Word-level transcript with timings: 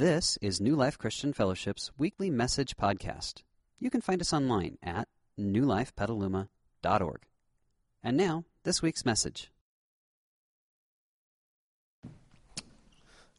This 0.00 0.38
is 0.40 0.62
New 0.62 0.76
Life 0.76 0.96
Christian 0.96 1.34
Fellowship's 1.34 1.90
weekly 1.98 2.30
message 2.30 2.74
podcast. 2.74 3.42
You 3.78 3.90
can 3.90 4.00
find 4.00 4.18
us 4.22 4.32
online 4.32 4.78
at 4.82 5.08
newlifepetaluma.org. 5.38 7.20
And 8.02 8.16
now, 8.16 8.44
this 8.64 8.80
week's 8.80 9.04
message. 9.04 9.52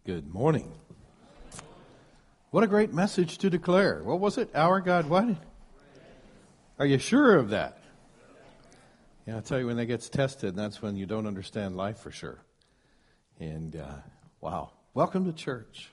Good 0.06 0.32
morning. 0.32 0.72
What 2.52 2.64
a 2.64 2.68
great 2.68 2.94
message 2.94 3.40
to 3.40 3.50
declare. 3.50 4.04
What 4.04 4.20
was 4.20 4.38
it? 4.38 4.52
Our 4.54 4.82
God, 4.82 5.10
what? 5.10 5.36
Are 6.78 6.86
you 6.86 7.00
sure 7.00 7.38
of 7.38 7.50
that? 7.50 7.80
Yeah, 9.26 9.38
I'll 9.38 9.42
tell 9.42 9.58
you, 9.58 9.66
when 9.66 9.78
that 9.78 9.88
gets 9.88 10.10
tested, 10.10 10.56
that's 10.56 10.80
when 10.80 10.96
you 10.96 11.08
don't 11.08 11.26
understand 11.26 11.76
life 11.76 11.98
for 11.98 12.12
sure. 12.12 12.38
And 13.40 13.76
uh, 13.76 13.96
wow, 14.42 14.74
welcome 14.94 15.26
to 15.26 15.34
church. 15.34 15.92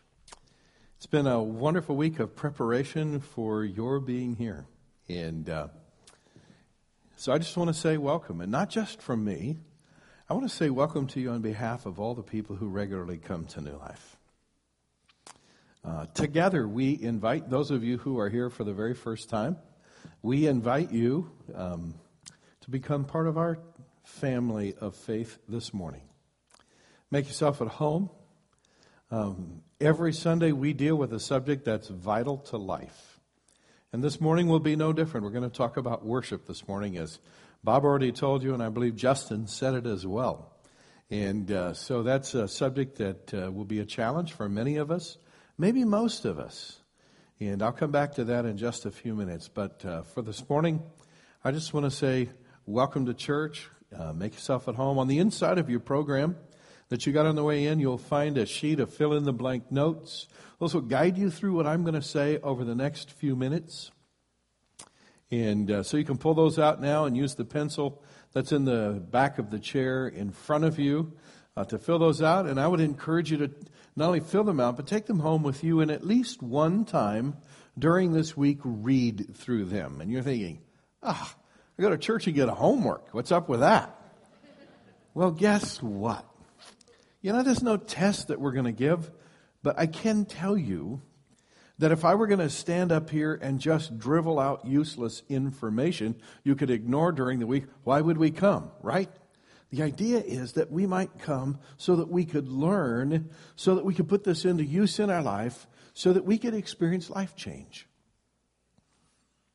It's 0.98 1.06
been 1.06 1.28
a 1.28 1.40
wonderful 1.40 1.94
week 1.94 2.18
of 2.18 2.34
preparation 2.34 3.20
for 3.20 3.62
your 3.62 4.00
being 4.00 4.34
here. 4.34 4.66
And 5.08 5.48
uh, 5.48 5.68
so 7.14 7.32
I 7.32 7.38
just 7.38 7.56
want 7.56 7.68
to 7.68 7.74
say 7.74 7.96
welcome, 7.98 8.40
and 8.40 8.50
not 8.50 8.68
just 8.68 9.00
from 9.00 9.24
me. 9.24 9.58
I 10.28 10.34
want 10.34 10.50
to 10.50 10.54
say 10.54 10.70
welcome 10.70 11.06
to 11.06 11.20
you 11.20 11.30
on 11.30 11.40
behalf 11.40 11.86
of 11.86 12.00
all 12.00 12.16
the 12.16 12.24
people 12.24 12.56
who 12.56 12.66
regularly 12.66 13.16
come 13.16 13.44
to 13.44 13.60
New 13.60 13.76
Life. 13.76 14.16
Uh, 15.84 16.06
together, 16.14 16.66
we 16.66 17.00
invite 17.00 17.48
those 17.48 17.70
of 17.70 17.84
you 17.84 17.98
who 17.98 18.18
are 18.18 18.28
here 18.28 18.50
for 18.50 18.64
the 18.64 18.74
very 18.74 18.94
first 18.94 19.28
time, 19.28 19.56
we 20.20 20.48
invite 20.48 20.90
you 20.90 21.30
um, 21.54 21.94
to 22.62 22.70
become 22.70 23.04
part 23.04 23.28
of 23.28 23.38
our 23.38 23.60
family 24.02 24.74
of 24.80 24.96
faith 24.96 25.38
this 25.48 25.72
morning. 25.72 26.02
Make 27.08 27.28
yourself 27.28 27.62
at 27.62 27.68
home. 27.68 28.10
Um, 29.10 29.62
every 29.80 30.12
Sunday, 30.12 30.52
we 30.52 30.74
deal 30.74 30.94
with 30.94 31.14
a 31.14 31.20
subject 31.20 31.64
that's 31.64 31.88
vital 31.88 32.36
to 32.48 32.58
life. 32.58 33.20
And 33.90 34.04
this 34.04 34.20
morning 34.20 34.48
will 34.48 34.60
be 34.60 34.76
no 34.76 34.92
different. 34.92 35.24
We're 35.24 35.32
going 35.32 35.48
to 35.48 35.56
talk 35.56 35.78
about 35.78 36.04
worship 36.04 36.46
this 36.46 36.68
morning, 36.68 36.98
as 36.98 37.18
Bob 37.64 37.84
already 37.84 38.12
told 38.12 38.42
you, 38.42 38.52
and 38.52 38.62
I 38.62 38.68
believe 38.68 38.96
Justin 38.96 39.46
said 39.46 39.72
it 39.72 39.86
as 39.86 40.06
well. 40.06 40.52
And 41.08 41.50
uh, 41.50 41.72
so 41.72 42.02
that's 42.02 42.34
a 42.34 42.46
subject 42.46 42.98
that 42.98 43.32
uh, 43.32 43.50
will 43.50 43.64
be 43.64 43.80
a 43.80 43.86
challenge 43.86 44.34
for 44.34 44.46
many 44.46 44.76
of 44.76 44.90
us, 44.90 45.16
maybe 45.56 45.84
most 45.84 46.26
of 46.26 46.38
us. 46.38 46.78
And 47.40 47.62
I'll 47.62 47.72
come 47.72 47.90
back 47.90 48.16
to 48.16 48.24
that 48.24 48.44
in 48.44 48.58
just 48.58 48.84
a 48.84 48.90
few 48.90 49.14
minutes. 49.14 49.48
But 49.48 49.82
uh, 49.86 50.02
for 50.02 50.20
this 50.20 50.46
morning, 50.50 50.82
I 51.42 51.50
just 51.50 51.72
want 51.72 51.84
to 51.84 51.90
say 51.90 52.28
welcome 52.66 53.06
to 53.06 53.14
church. 53.14 53.70
Uh, 53.98 54.12
make 54.12 54.34
yourself 54.34 54.68
at 54.68 54.74
home. 54.74 54.98
On 54.98 55.08
the 55.08 55.18
inside 55.18 55.56
of 55.56 55.70
your 55.70 55.80
program, 55.80 56.36
that 56.88 57.06
you 57.06 57.12
got 57.12 57.26
on 57.26 57.36
the 57.36 57.44
way 57.44 57.66
in, 57.66 57.80
you'll 57.80 57.98
find 57.98 58.38
a 58.38 58.46
sheet 58.46 58.80
of 58.80 58.92
fill 58.92 59.12
in 59.12 59.24
the 59.24 59.32
blank 59.32 59.70
notes. 59.70 60.26
Those 60.58 60.74
will 60.74 60.82
guide 60.82 61.18
you 61.18 61.30
through 61.30 61.54
what 61.54 61.66
I'm 61.66 61.82
going 61.82 61.94
to 61.94 62.02
say 62.02 62.38
over 62.38 62.64
the 62.64 62.74
next 62.74 63.12
few 63.12 63.36
minutes. 63.36 63.90
And 65.30 65.70
uh, 65.70 65.82
so 65.82 65.96
you 65.96 66.04
can 66.04 66.18
pull 66.18 66.34
those 66.34 66.58
out 66.58 66.80
now 66.80 67.04
and 67.04 67.16
use 67.16 67.34
the 67.34 67.44
pencil 67.44 68.02
that's 68.32 68.52
in 68.52 68.64
the 68.64 69.02
back 69.10 69.38
of 69.38 69.50
the 69.50 69.58
chair 69.58 70.08
in 70.08 70.30
front 70.30 70.64
of 70.64 70.78
you 70.78 71.12
uh, 71.56 71.64
to 71.66 71.78
fill 71.78 71.98
those 71.98 72.22
out. 72.22 72.46
And 72.46 72.58
I 72.58 72.66
would 72.66 72.80
encourage 72.80 73.30
you 73.30 73.38
to 73.38 73.50
not 73.94 74.06
only 74.06 74.20
fill 74.20 74.44
them 74.44 74.60
out, 74.60 74.76
but 74.76 74.86
take 74.86 75.06
them 75.06 75.18
home 75.18 75.42
with 75.42 75.62
you 75.62 75.80
and 75.80 75.90
at 75.90 76.06
least 76.06 76.42
one 76.42 76.84
time 76.84 77.36
during 77.78 78.12
this 78.12 78.36
week 78.36 78.58
read 78.64 79.34
through 79.36 79.66
them. 79.66 80.00
And 80.00 80.10
you're 80.10 80.22
thinking, 80.22 80.60
ah, 81.02 81.34
I 81.78 81.82
go 81.82 81.90
to 81.90 81.98
church 81.98 82.26
and 82.26 82.34
get 82.34 82.48
a 82.48 82.54
homework. 82.54 83.08
What's 83.12 83.32
up 83.32 83.48
with 83.48 83.60
that? 83.60 83.94
Well, 85.14 85.30
guess 85.30 85.82
what? 85.82 86.27
You 87.20 87.32
know, 87.32 87.42
there's 87.42 87.62
no 87.62 87.76
test 87.76 88.28
that 88.28 88.40
we're 88.40 88.52
going 88.52 88.64
to 88.64 88.72
give, 88.72 89.10
but 89.62 89.78
I 89.78 89.86
can 89.86 90.24
tell 90.24 90.56
you 90.56 91.02
that 91.78 91.92
if 91.92 92.04
I 92.04 92.14
were 92.14 92.26
going 92.26 92.40
to 92.40 92.50
stand 92.50 92.92
up 92.92 93.10
here 93.10 93.38
and 93.40 93.60
just 93.60 93.98
drivel 93.98 94.38
out 94.38 94.64
useless 94.64 95.22
information 95.28 96.16
you 96.44 96.54
could 96.54 96.70
ignore 96.70 97.12
during 97.12 97.38
the 97.38 97.46
week, 97.46 97.64
why 97.84 98.00
would 98.00 98.18
we 98.18 98.30
come, 98.30 98.70
right? 98.82 99.10
The 99.70 99.82
idea 99.82 100.18
is 100.18 100.52
that 100.52 100.70
we 100.70 100.86
might 100.86 101.18
come 101.18 101.58
so 101.76 101.96
that 101.96 102.08
we 102.08 102.24
could 102.24 102.48
learn, 102.48 103.30
so 103.54 103.74
that 103.74 103.84
we 103.84 103.94
could 103.94 104.08
put 104.08 104.24
this 104.24 104.44
into 104.44 104.64
use 104.64 104.98
in 104.98 105.10
our 105.10 105.22
life, 105.22 105.66
so 105.94 106.12
that 106.12 106.24
we 106.24 106.38
could 106.38 106.54
experience 106.54 107.10
life 107.10 107.36
change. 107.36 107.86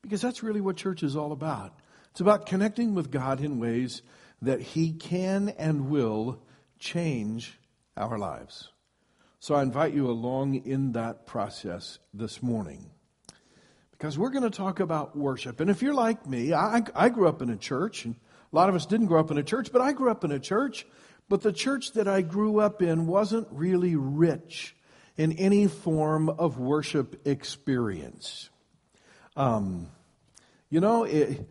Because 0.02 0.22
that's 0.22 0.44
really 0.44 0.62
what 0.62 0.78
church 0.78 1.02
is 1.02 1.16
all 1.16 1.32
about. 1.32 1.80
It's 2.12 2.22
about 2.22 2.46
connecting 2.46 2.94
with 2.94 3.10
God 3.10 3.42
in 3.42 3.60
ways 3.60 4.02
that 4.42 4.62
He 4.62 4.92
can 4.92 5.50
and 5.50 5.90
will 5.90 6.44
change 6.78 7.58
our 7.98 8.18
lives. 8.18 8.70
So 9.40 9.56
I 9.56 9.62
invite 9.62 9.94
you 9.94 10.10
along 10.10 10.56
in 10.56 10.94
that 10.94 11.26
process 11.26 12.00
this 12.14 12.42
morning. 12.42 12.90
Because 13.92 14.18
we're 14.18 14.30
going 14.30 14.50
to 14.50 14.58
talk 14.58 14.80
about 14.80 15.18
worship. 15.18 15.60
And 15.60 15.70
if 15.70 15.82
you're 15.82 15.94
like 15.94 16.28
me, 16.28 16.54
I, 16.54 16.82
I 16.96 17.10
grew 17.10 17.28
up 17.28 17.42
in 17.42 17.50
a 17.50 17.58
church, 17.58 18.06
and 18.06 18.16
a 18.52 18.56
lot 18.56 18.70
of 18.70 18.76
us 18.76 18.86
didn't 18.86 19.08
grow 19.08 19.20
up 19.20 19.32
in 19.32 19.38
a 19.38 19.44
church, 19.44 19.72
but 19.72 19.82
I 19.82 19.94
grew 19.94 20.12
up 20.12 20.24
in 20.24 20.32
a 20.32 20.40
church. 20.40 20.86
But 21.30 21.42
the 21.42 21.54
church 21.54 21.94
that 21.94 22.08
I 22.08 22.22
grew 22.22 22.60
up 22.60 22.82
in 22.82 23.08
wasn't 23.08 23.48
really 23.52 23.96
rich 23.96 24.76
in 25.18 25.34
any 25.34 25.68
form 25.68 26.30
of 26.30 26.58
worship 26.58 27.26
experience. 27.28 28.50
Um, 29.36 29.90
you 30.70 30.80
know, 30.80 31.04
it, 31.04 31.50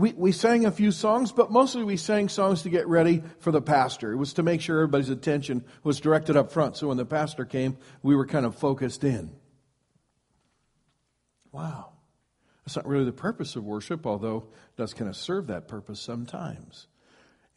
we, 0.00 0.12
we 0.12 0.32
sang 0.32 0.64
a 0.64 0.72
few 0.72 0.92
songs, 0.92 1.30
but 1.30 1.50
mostly 1.50 1.84
we 1.84 1.98
sang 1.98 2.30
songs 2.30 2.62
to 2.62 2.70
get 2.70 2.88
ready 2.88 3.22
for 3.40 3.52
the 3.52 3.60
pastor. 3.60 4.12
It 4.12 4.16
was 4.16 4.32
to 4.34 4.42
make 4.42 4.62
sure 4.62 4.78
everybody's 4.78 5.10
attention 5.10 5.62
was 5.84 6.00
directed 6.00 6.36
up 6.36 6.52
front. 6.52 6.76
So 6.76 6.88
when 6.88 6.96
the 6.96 7.04
pastor 7.04 7.44
came, 7.44 7.76
we 8.02 8.16
were 8.16 8.26
kind 8.26 8.46
of 8.46 8.54
focused 8.54 9.04
in. 9.04 9.30
Wow. 11.52 11.90
That's 12.64 12.76
not 12.76 12.86
really 12.86 13.04
the 13.04 13.12
purpose 13.12 13.56
of 13.56 13.64
worship, 13.64 14.06
although 14.06 14.38
it 14.38 14.76
does 14.76 14.94
kind 14.94 15.10
of 15.10 15.16
serve 15.16 15.48
that 15.48 15.68
purpose 15.68 16.00
sometimes. 16.00 16.86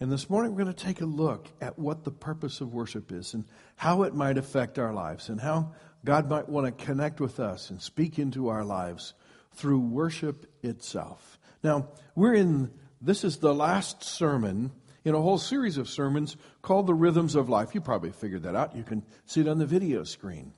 And 0.01 0.11
this 0.11 0.29
morning 0.29 0.51
we're 0.51 0.63
going 0.63 0.75
to 0.75 0.85
take 0.85 0.99
a 0.99 1.05
look 1.05 1.47
at 1.61 1.79
what 1.79 2.03
the 2.03 2.11
purpose 2.11 2.59
of 2.59 2.73
worship 2.73 3.11
is 3.11 3.33
and 3.33 3.45
how 3.77 4.03
it 4.03 4.13
might 4.13 4.37
affect 4.37 4.77
our 4.77 4.93
lives 4.93 5.29
and 5.29 5.39
how 5.39 5.71
God 6.03 6.29
might 6.29 6.49
want 6.49 6.65
to 6.65 6.85
connect 6.85 7.21
with 7.21 7.39
us 7.39 7.69
and 7.69 7.81
speak 7.81 8.19
into 8.19 8.49
our 8.49 8.65
lives 8.65 9.13
through 9.53 9.79
worship 9.79 10.45
itself. 10.61 11.39
Now, 11.63 11.87
we're 12.13 12.35
in, 12.35 12.71
this 13.01 13.23
is 13.23 13.37
the 13.37 13.53
last 13.53 14.03
sermon 14.03 14.71
in 15.05 15.15
a 15.15 15.21
whole 15.21 15.37
series 15.37 15.77
of 15.77 15.89
sermons 15.89 16.35
called 16.61 16.87
The 16.87 16.93
Rhythms 16.93 17.35
of 17.35 17.49
Life. 17.49 17.73
You 17.73 17.81
probably 17.81 18.11
figured 18.11 18.43
that 18.43 18.55
out. 18.55 18.75
You 18.75 18.83
can 18.83 19.03
see 19.25 19.41
it 19.41 19.47
on 19.47 19.59
the 19.59 19.65
video 19.65 20.03
screen. 20.03 20.53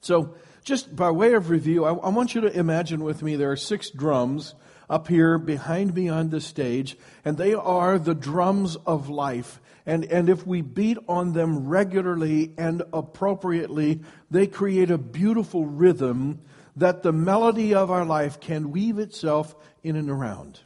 So, 0.00 0.34
just 0.64 0.94
by 0.94 1.10
way 1.10 1.34
of 1.34 1.50
review, 1.50 1.84
I, 1.84 1.90
I 1.94 2.08
want 2.08 2.34
you 2.34 2.40
to 2.42 2.58
imagine 2.58 3.04
with 3.04 3.22
me 3.22 3.36
there 3.36 3.52
are 3.52 3.56
six 3.56 3.90
drums 3.90 4.54
up 4.90 5.06
here 5.08 5.38
behind 5.38 5.94
me 5.94 6.08
on 6.08 6.30
the 6.30 6.40
stage, 6.40 6.96
and 7.24 7.36
they 7.36 7.54
are 7.54 7.98
the 7.98 8.14
drums 8.14 8.76
of 8.76 9.08
life. 9.08 9.60
And, 9.86 10.04
and 10.04 10.28
if 10.28 10.46
we 10.46 10.60
beat 10.60 10.98
on 11.08 11.32
them 11.32 11.68
regularly 11.68 12.52
and 12.58 12.82
appropriately, 12.92 14.02
they 14.30 14.46
create 14.46 14.90
a 14.90 14.98
beautiful 14.98 15.66
rhythm 15.66 16.40
that 16.76 17.02
the 17.02 17.12
melody 17.12 17.74
of 17.74 17.90
our 17.90 18.04
life 18.04 18.40
can 18.40 18.70
weave 18.70 18.98
itself 18.98 19.54
in 19.82 19.96
and 19.96 20.10
around. 20.10 20.60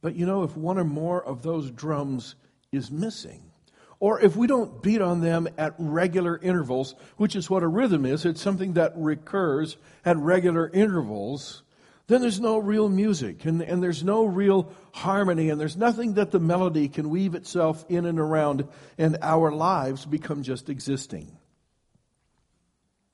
But 0.00 0.16
you 0.16 0.26
know, 0.26 0.42
if 0.42 0.56
one 0.56 0.78
or 0.78 0.84
more 0.84 1.22
of 1.24 1.42
those 1.42 1.70
drums 1.70 2.34
is 2.72 2.90
missing, 2.90 3.52
or 4.00 4.20
if 4.20 4.34
we 4.34 4.48
don't 4.48 4.82
beat 4.82 5.00
on 5.00 5.20
them 5.20 5.48
at 5.56 5.74
regular 5.78 6.36
intervals, 6.42 6.96
which 7.18 7.36
is 7.36 7.48
what 7.48 7.62
a 7.62 7.68
rhythm 7.68 8.04
is, 8.04 8.24
it's 8.24 8.40
something 8.40 8.72
that 8.72 8.92
recurs 8.96 9.76
at 10.04 10.16
regular 10.16 10.68
intervals, 10.74 11.62
then 12.08 12.20
there's 12.20 12.40
no 12.40 12.58
real 12.58 12.88
music 12.88 13.44
and, 13.44 13.62
and 13.62 13.80
there's 13.80 14.02
no 14.02 14.24
real 14.24 14.72
harmony 14.92 15.50
and 15.50 15.60
there's 15.60 15.76
nothing 15.76 16.14
that 16.14 16.32
the 16.32 16.40
melody 16.40 16.88
can 16.88 17.10
weave 17.10 17.36
itself 17.36 17.84
in 17.88 18.04
and 18.04 18.18
around 18.18 18.66
and 18.98 19.16
our 19.22 19.52
lives 19.52 20.04
become 20.04 20.42
just 20.42 20.68
existing 20.68 21.38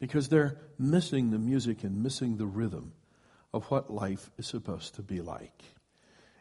because 0.00 0.28
they're 0.28 0.58
missing 0.78 1.30
the 1.30 1.38
music 1.38 1.84
and 1.84 2.02
missing 2.02 2.36
the 2.36 2.46
rhythm 2.46 2.92
of 3.52 3.64
what 3.66 3.90
life 3.90 4.30
is 4.38 4.46
supposed 4.46 4.94
to 4.94 5.02
be 5.02 5.20
like. 5.20 5.62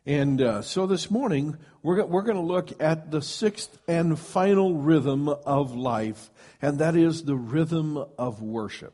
And 0.05 0.41
uh, 0.41 0.61
so 0.61 0.87
this 0.87 1.11
morning, 1.11 1.57
we're, 1.83 2.05
we're 2.05 2.21
going 2.21 2.37
to 2.37 2.41
look 2.41 2.81
at 2.81 3.11
the 3.11 3.21
sixth 3.21 3.77
and 3.89 4.17
final 4.17 4.75
rhythm 4.75 5.27
of 5.27 5.75
life, 5.75 6.31
and 6.61 6.79
that 6.79 6.95
is 6.95 7.23
the 7.23 7.35
rhythm 7.35 7.97
of 8.17 8.41
worship. 8.41 8.93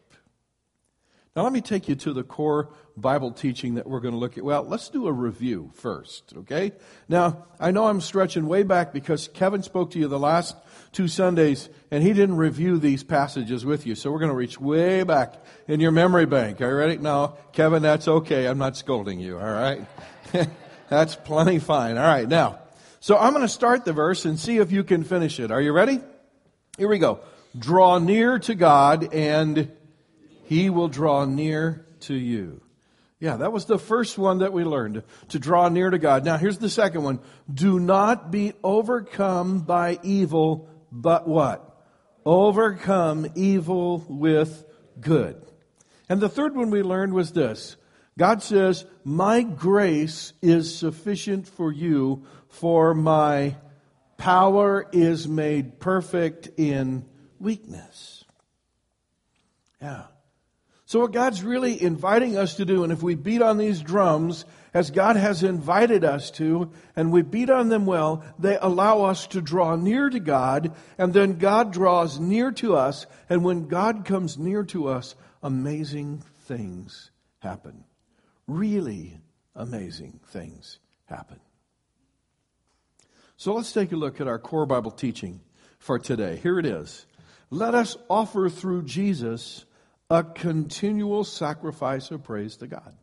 Now, 1.36 1.42
let 1.42 1.52
me 1.52 1.62
take 1.62 1.90
you 1.90 1.96
to 1.96 2.14
the 2.14 2.22
core 2.22 2.70
Bible 2.96 3.32
teaching 3.32 3.74
that 3.76 3.88
we're 3.88 4.02
going 4.02 4.14
to 4.14 4.20
look 4.20 4.38
at. 4.38 4.44
Well, 4.44 4.62
let's 4.62 4.90
do 4.90 5.08
a 5.08 5.12
review 5.12 5.72
first, 5.74 6.32
okay? 6.38 6.74
Now, 7.10 7.48
I 7.60 7.72
know 7.72 7.88
I'm 7.88 8.02
stretching 8.02 8.48
way 8.48 8.62
back 8.62 8.94
because 8.94 9.30
Kevin 9.30 9.64
spoke 9.64 9.90
to 9.92 10.00
you 10.00 10.08
the 10.08 10.20
last 10.20 10.56
two 10.92 11.08
Sundays 11.08 11.70
and 11.90 12.04
he 12.04 12.14
didn't 12.14 12.38
review 12.38 12.78
these 12.78 13.04
passages 13.04 13.66
with 13.66 13.88
you. 13.88 13.96
So 13.96 14.12
we're 14.12 14.20
going 14.20 14.30
to 14.30 14.36
reach 14.36 14.60
way 14.60 15.02
back 15.02 15.44
in 15.68 15.80
your 15.80 15.90
memory 15.90 16.28
bank. 16.28 16.62
Are 16.62 16.70
you 16.70 16.76
ready? 16.76 16.98
No, 16.98 17.36
Kevin, 17.52 17.82
that's 17.82 18.08
okay. 18.08 18.46
I'm 18.46 18.60
not 18.60 18.78
scolding 18.78 19.20
you, 19.20 19.40
all 19.40 19.44
right? 19.44 19.84
that's 20.88 21.16
plenty 21.16 21.58
fine. 21.58 21.98
All 21.98 22.04
right, 22.04 22.28
now. 22.28 22.60
So 23.00 23.18
I'm 23.18 23.34
going 23.34 23.42
to 23.42 23.50
start 23.50 23.86
the 23.86 23.94
verse 23.94 24.26
and 24.26 24.40
see 24.40 24.58
if 24.58 24.72
you 24.72 24.84
can 24.84 25.04
finish 25.04 25.40
it. 25.40 25.50
Are 25.50 25.62
you 25.62 25.74
ready? 25.74 26.00
Here 26.78 26.88
we 26.88 27.00
go. 27.00 27.22
Draw 27.58 27.98
near 28.00 28.38
to 28.38 28.54
God, 28.54 29.14
and 29.14 29.72
He 30.44 30.69
will 30.69 30.88
draw 30.88 31.25
near 31.25 31.86
to 32.01 32.13
you. 32.13 32.62
Yeah, 33.19 33.38
that 33.38 33.54
was 33.54 33.66
the 33.66 33.80
first 33.80 34.18
one 34.18 34.40
that 34.40 34.51
we 34.51 34.66
learned 34.66 35.04
to 35.30 35.40
draw 35.40 35.69
near 35.69 35.90
to 35.90 35.98
God. 35.98 36.25
Now, 36.25 36.36
here's 36.36 36.57
the 36.57 36.69
second 36.69 37.04
one. 37.04 37.22
Do 37.51 37.80
not 37.80 38.31
be 38.31 38.51
overcome 38.63 39.60
by 39.62 39.98
evil, 40.04 40.68
but 40.92 41.25
what? 41.25 41.69
Overcome 42.25 43.28
evil 43.36 44.06
with 44.10 44.66
good. 45.00 45.42
And 46.10 46.19
the 46.19 46.28
third 46.28 46.56
one 46.56 46.69
we 46.69 46.84
learned 46.84 47.13
was 47.13 47.31
this 47.31 47.78
God 48.18 48.44
says, 48.44 48.86
My 49.04 49.42
grace 49.42 50.34
is 50.42 50.75
sufficient 50.75 51.48
for 51.48 51.72
you, 51.72 52.25
for 52.50 52.94
my 52.94 53.56
power 54.18 54.88
is 54.92 55.28
made 55.28 55.80
perfect 55.80 56.50
in 56.57 57.06
weakness. 57.39 58.25
Yeah. 59.81 60.07
So, 60.94 61.00
what 61.00 61.12
God's 61.12 61.42
really 61.42 61.81
inviting 61.81 62.38
us 62.38 62.54
to 62.57 62.66
do, 62.66 62.84
and 62.84 62.94
if 62.94 63.01
we 63.01 63.16
beat 63.16 63.42
on 63.42 63.57
these 63.57 63.81
drums 63.81 64.45
as 64.75 64.92
God 64.92 65.16
has 65.16 65.42
invited 65.42 66.04
us 66.04 66.30
to, 66.34 66.69
and 66.95 67.12
we 67.12 67.24
beat 67.24 67.50
on 67.50 67.69
them 67.69 67.88
well, 67.88 68.24
they 68.38 68.60
allow 68.62 69.01
us 69.01 69.25
to 69.30 69.42
draw 69.42 69.75
near 69.75 70.12
to 70.12 70.19
God, 70.19 70.72
and 71.00 71.12
then 71.12 71.40
God 71.40 71.74
draws 71.74 72.19
near 72.19 72.51
to 72.51 72.75
us, 72.75 73.07
and 73.28 73.44
when 73.44 73.68
God 73.68 74.06
comes 74.06 74.38
near 74.38 74.63
to 74.66 74.88
us, 74.88 75.16
amazing 75.42 76.22
things 76.44 77.10
happen. 77.39 77.86
Really 78.46 79.18
amazing 79.56 80.19
things 80.28 80.78
happen. 81.06 81.39
So 83.36 83.56
let's 83.56 83.74
take 83.74 83.94
a 83.94 83.96
look 83.96 84.22
at 84.22 84.28
our 84.28 84.38
core 84.38 84.68
Bible 84.68 84.92
teaching 84.92 85.42
for 85.80 85.98
today. 85.98 86.36
Here 86.36 86.60
it 86.60 86.68
is. 86.68 87.07
Let 87.50 87.74
us 87.74 87.98
offer 88.12 88.48
through 88.48 88.84
Jesus 88.84 89.66
a 90.13 90.24
continual 90.24 91.24
sacrifice 91.24 92.12
of 92.12 92.24
praise 92.24 92.56
to 92.57 92.68
God, 92.68 92.94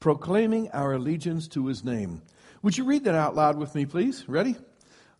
proclaiming 0.00 0.70
our 0.70 0.94
allegiance 0.94 1.48
to 1.48 1.66
his 1.66 1.84
name. 1.84 2.22
Would 2.62 2.78
you 2.78 2.84
read 2.84 3.04
that 3.04 3.14
out 3.14 3.36
loud 3.36 3.58
with 3.58 3.74
me, 3.74 3.84
please? 3.84 4.26
Ready? 4.26 4.56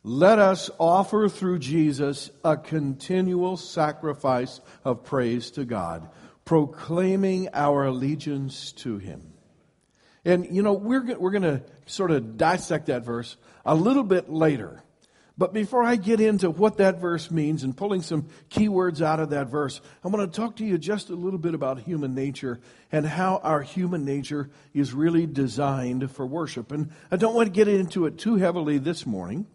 Let 0.02 0.38
us 0.38 0.70
offer 0.78 1.28
through 1.28 1.58
Jesus 1.58 2.30
a 2.42 2.56
continual 2.56 3.58
sacrifice 3.58 4.62
of 4.82 5.04
praise 5.04 5.50
to 5.52 5.66
God, 5.66 6.08
proclaiming 6.46 7.50
our 7.52 7.84
allegiance 7.84 8.72
to 8.72 8.96
him. 8.96 9.34
And, 10.24 10.56
you 10.56 10.62
know, 10.62 10.72
we're, 10.72 11.18
we're 11.18 11.32
going 11.32 11.42
to 11.42 11.62
sort 11.84 12.12
of 12.12 12.38
dissect 12.38 12.86
that 12.86 13.04
verse 13.04 13.36
a 13.66 13.74
little 13.74 14.04
bit 14.04 14.30
later. 14.30 14.82
But 15.42 15.52
before 15.52 15.82
I 15.82 15.96
get 15.96 16.20
into 16.20 16.50
what 16.50 16.76
that 16.76 17.00
verse 17.00 17.28
means 17.28 17.64
and 17.64 17.76
pulling 17.76 18.02
some 18.02 18.28
key 18.48 18.68
words 18.68 19.02
out 19.02 19.18
of 19.18 19.30
that 19.30 19.48
verse, 19.48 19.80
I 20.04 20.06
want 20.06 20.32
to 20.32 20.40
talk 20.40 20.54
to 20.58 20.64
you 20.64 20.78
just 20.78 21.10
a 21.10 21.16
little 21.16 21.40
bit 21.40 21.52
about 21.52 21.80
human 21.80 22.14
nature 22.14 22.60
and 22.92 23.04
how 23.04 23.38
our 23.38 23.60
human 23.60 24.04
nature 24.04 24.50
is 24.72 24.92
really 24.92 25.26
designed 25.26 26.08
for 26.12 26.24
worship. 26.24 26.70
And 26.70 26.92
I 27.10 27.16
don't 27.16 27.34
want 27.34 27.48
to 27.48 27.52
get 27.52 27.66
into 27.66 28.06
it 28.06 28.18
too 28.18 28.36
heavily 28.36 28.78
this 28.78 29.04
morning 29.04 29.48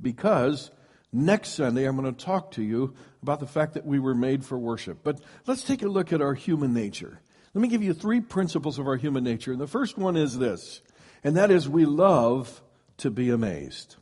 because 0.00 0.70
next 1.12 1.54
Sunday 1.54 1.84
I'm 1.84 1.96
going 1.96 2.14
to 2.14 2.24
talk 2.24 2.52
to 2.52 2.62
you 2.62 2.94
about 3.24 3.40
the 3.40 3.48
fact 3.48 3.74
that 3.74 3.86
we 3.86 3.98
were 3.98 4.14
made 4.14 4.44
for 4.44 4.56
worship. 4.56 4.98
But 5.02 5.20
let's 5.48 5.64
take 5.64 5.82
a 5.82 5.88
look 5.88 6.12
at 6.12 6.22
our 6.22 6.34
human 6.34 6.72
nature. 6.72 7.20
Let 7.54 7.60
me 7.60 7.66
give 7.66 7.82
you 7.82 7.92
three 7.92 8.20
principles 8.20 8.78
of 8.78 8.86
our 8.86 8.96
human 8.96 9.24
nature. 9.24 9.50
And 9.50 9.60
the 9.60 9.66
first 9.66 9.98
one 9.98 10.16
is 10.16 10.38
this, 10.38 10.80
and 11.24 11.36
that 11.36 11.50
is 11.50 11.68
we 11.68 11.86
love 11.86 12.62
to 12.98 13.10
be 13.10 13.30
amazed. 13.30 13.96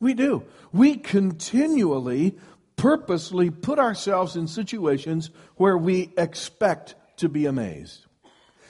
We 0.00 0.14
do. 0.14 0.44
We 0.72 0.96
continually, 0.96 2.36
purposely 2.76 3.50
put 3.50 3.78
ourselves 3.78 4.36
in 4.36 4.46
situations 4.46 5.30
where 5.56 5.78
we 5.78 6.12
expect 6.16 6.94
to 7.18 7.28
be 7.28 7.46
amazed. 7.46 8.06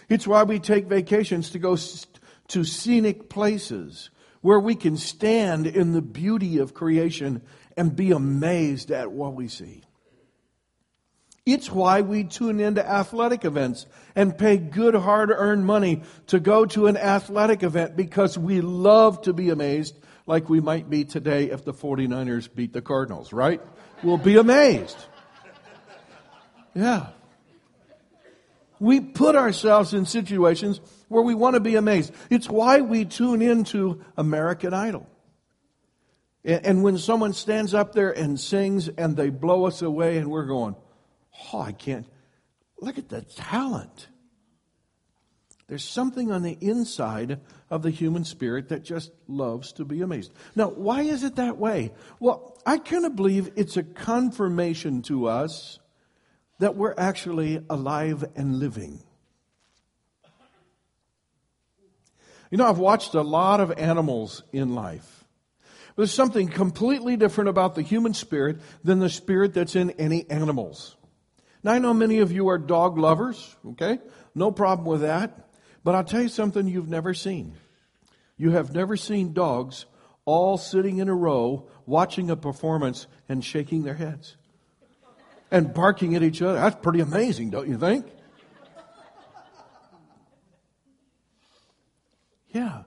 It's 0.08 0.26
why 0.26 0.44
we 0.44 0.60
take 0.60 0.86
vacations 0.86 1.50
to 1.50 1.58
go 1.58 1.76
to 2.48 2.64
scenic 2.64 3.28
places 3.28 4.10
where 4.40 4.60
we 4.60 4.76
can 4.76 4.96
stand 4.96 5.66
in 5.66 5.92
the 5.92 6.02
beauty 6.02 6.58
of 6.58 6.74
creation 6.74 7.42
and 7.76 7.96
be 7.96 8.12
amazed 8.12 8.92
at 8.92 9.10
what 9.10 9.34
we 9.34 9.48
see. 9.48 9.82
It's 11.44 11.70
why 11.70 12.00
we 12.00 12.24
tune 12.24 12.58
into 12.60 12.88
athletic 12.88 13.44
events 13.44 13.86
and 14.14 14.36
pay 14.36 14.56
good 14.56 14.94
hard 14.94 15.30
earned 15.30 15.64
money 15.64 16.02
to 16.28 16.40
go 16.40 16.66
to 16.66 16.86
an 16.86 16.96
athletic 16.96 17.62
event 17.62 17.96
because 17.96 18.36
we 18.36 18.60
love 18.60 19.22
to 19.22 19.32
be 19.32 19.50
amazed 19.50 19.94
like 20.26 20.48
we 20.48 20.60
might 20.60 20.90
be 20.90 21.04
today 21.04 21.50
if 21.50 21.64
the 21.64 21.72
49ers 21.72 22.52
beat 22.52 22.72
the 22.72 22.82
Cardinals, 22.82 23.32
right? 23.32 23.60
We'll 24.02 24.18
be 24.18 24.36
amazed. 24.36 24.98
Yeah. 26.74 27.08
We 28.78 29.00
put 29.00 29.36
ourselves 29.36 29.94
in 29.94 30.04
situations 30.04 30.80
where 31.08 31.22
we 31.22 31.34
want 31.34 31.54
to 31.54 31.60
be 31.60 31.76
amazed. 31.76 32.12
It's 32.28 32.50
why 32.50 32.82
we 32.82 33.04
tune 33.04 33.40
into 33.40 34.04
American 34.16 34.74
Idol. 34.74 35.06
And 36.44 36.84
when 36.84 36.98
someone 36.98 37.32
stands 37.32 37.74
up 37.74 37.92
there 37.92 38.12
and 38.12 38.38
sings 38.38 38.88
and 38.88 39.16
they 39.16 39.30
blow 39.30 39.64
us 39.64 39.82
away 39.82 40.18
and 40.18 40.30
we're 40.30 40.46
going, 40.46 40.76
oh, 41.52 41.60
I 41.60 41.72
can't, 41.72 42.06
look 42.80 42.98
at 42.98 43.08
the 43.08 43.22
talent. 43.22 44.08
There's 45.68 45.84
something 45.84 46.30
on 46.30 46.42
the 46.42 46.56
inside 46.60 47.40
of 47.70 47.82
the 47.82 47.90
human 47.90 48.24
spirit 48.24 48.68
that 48.68 48.84
just 48.84 49.10
loves 49.26 49.72
to 49.74 49.84
be 49.84 50.00
amazed. 50.00 50.32
Now, 50.54 50.68
why 50.68 51.02
is 51.02 51.24
it 51.24 51.36
that 51.36 51.58
way? 51.58 51.92
Well, 52.20 52.56
I 52.64 52.78
kind 52.78 53.04
of 53.04 53.16
believe 53.16 53.50
it's 53.56 53.76
a 53.76 53.82
confirmation 53.82 55.02
to 55.02 55.26
us 55.26 55.80
that 56.60 56.76
we're 56.76 56.94
actually 56.96 57.64
alive 57.68 58.24
and 58.36 58.60
living. 58.60 59.00
You 62.50 62.58
know, 62.58 62.68
I've 62.68 62.78
watched 62.78 63.14
a 63.14 63.22
lot 63.22 63.60
of 63.60 63.72
animals 63.72 64.44
in 64.52 64.74
life. 64.74 65.24
There's 65.96 66.12
something 66.12 66.46
completely 66.46 67.16
different 67.16 67.48
about 67.48 67.74
the 67.74 67.82
human 67.82 68.14
spirit 68.14 68.58
than 68.84 69.00
the 69.00 69.10
spirit 69.10 69.52
that's 69.52 69.74
in 69.74 69.90
any 69.92 70.30
animals. 70.30 70.94
Now, 71.64 71.72
I 71.72 71.78
know 71.80 71.92
many 71.92 72.20
of 72.20 72.30
you 72.30 72.48
are 72.48 72.58
dog 72.58 72.98
lovers, 72.98 73.56
okay? 73.70 73.98
No 74.34 74.52
problem 74.52 74.86
with 74.86 75.00
that. 75.00 75.45
But 75.86 75.94
I'll 75.94 76.02
tell 76.02 76.22
you 76.22 76.28
something 76.28 76.66
you've 76.66 76.88
never 76.88 77.14
seen. 77.14 77.54
You 78.36 78.50
have 78.50 78.74
never 78.74 78.96
seen 78.96 79.32
dogs 79.32 79.86
all 80.24 80.58
sitting 80.58 80.98
in 80.98 81.08
a 81.08 81.14
row 81.14 81.68
watching 81.86 82.28
a 82.28 82.34
performance 82.34 83.06
and 83.28 83.44
shaking 83.44 83.84
their 83.84 83.94
heads 83.94 84.36
and 85.48 85.72
barking 85.72 86.16
at 86.16 86.24
each 86.24 86.42
other. 86.42 86.54
That's 86.54 86.74
pretty 86.82 86.98
amazing, 86.98 87.50
don't 87.50 87.68
you 87.68 87.78
think? 87.78 88.04
Yeah, 92.48 92.82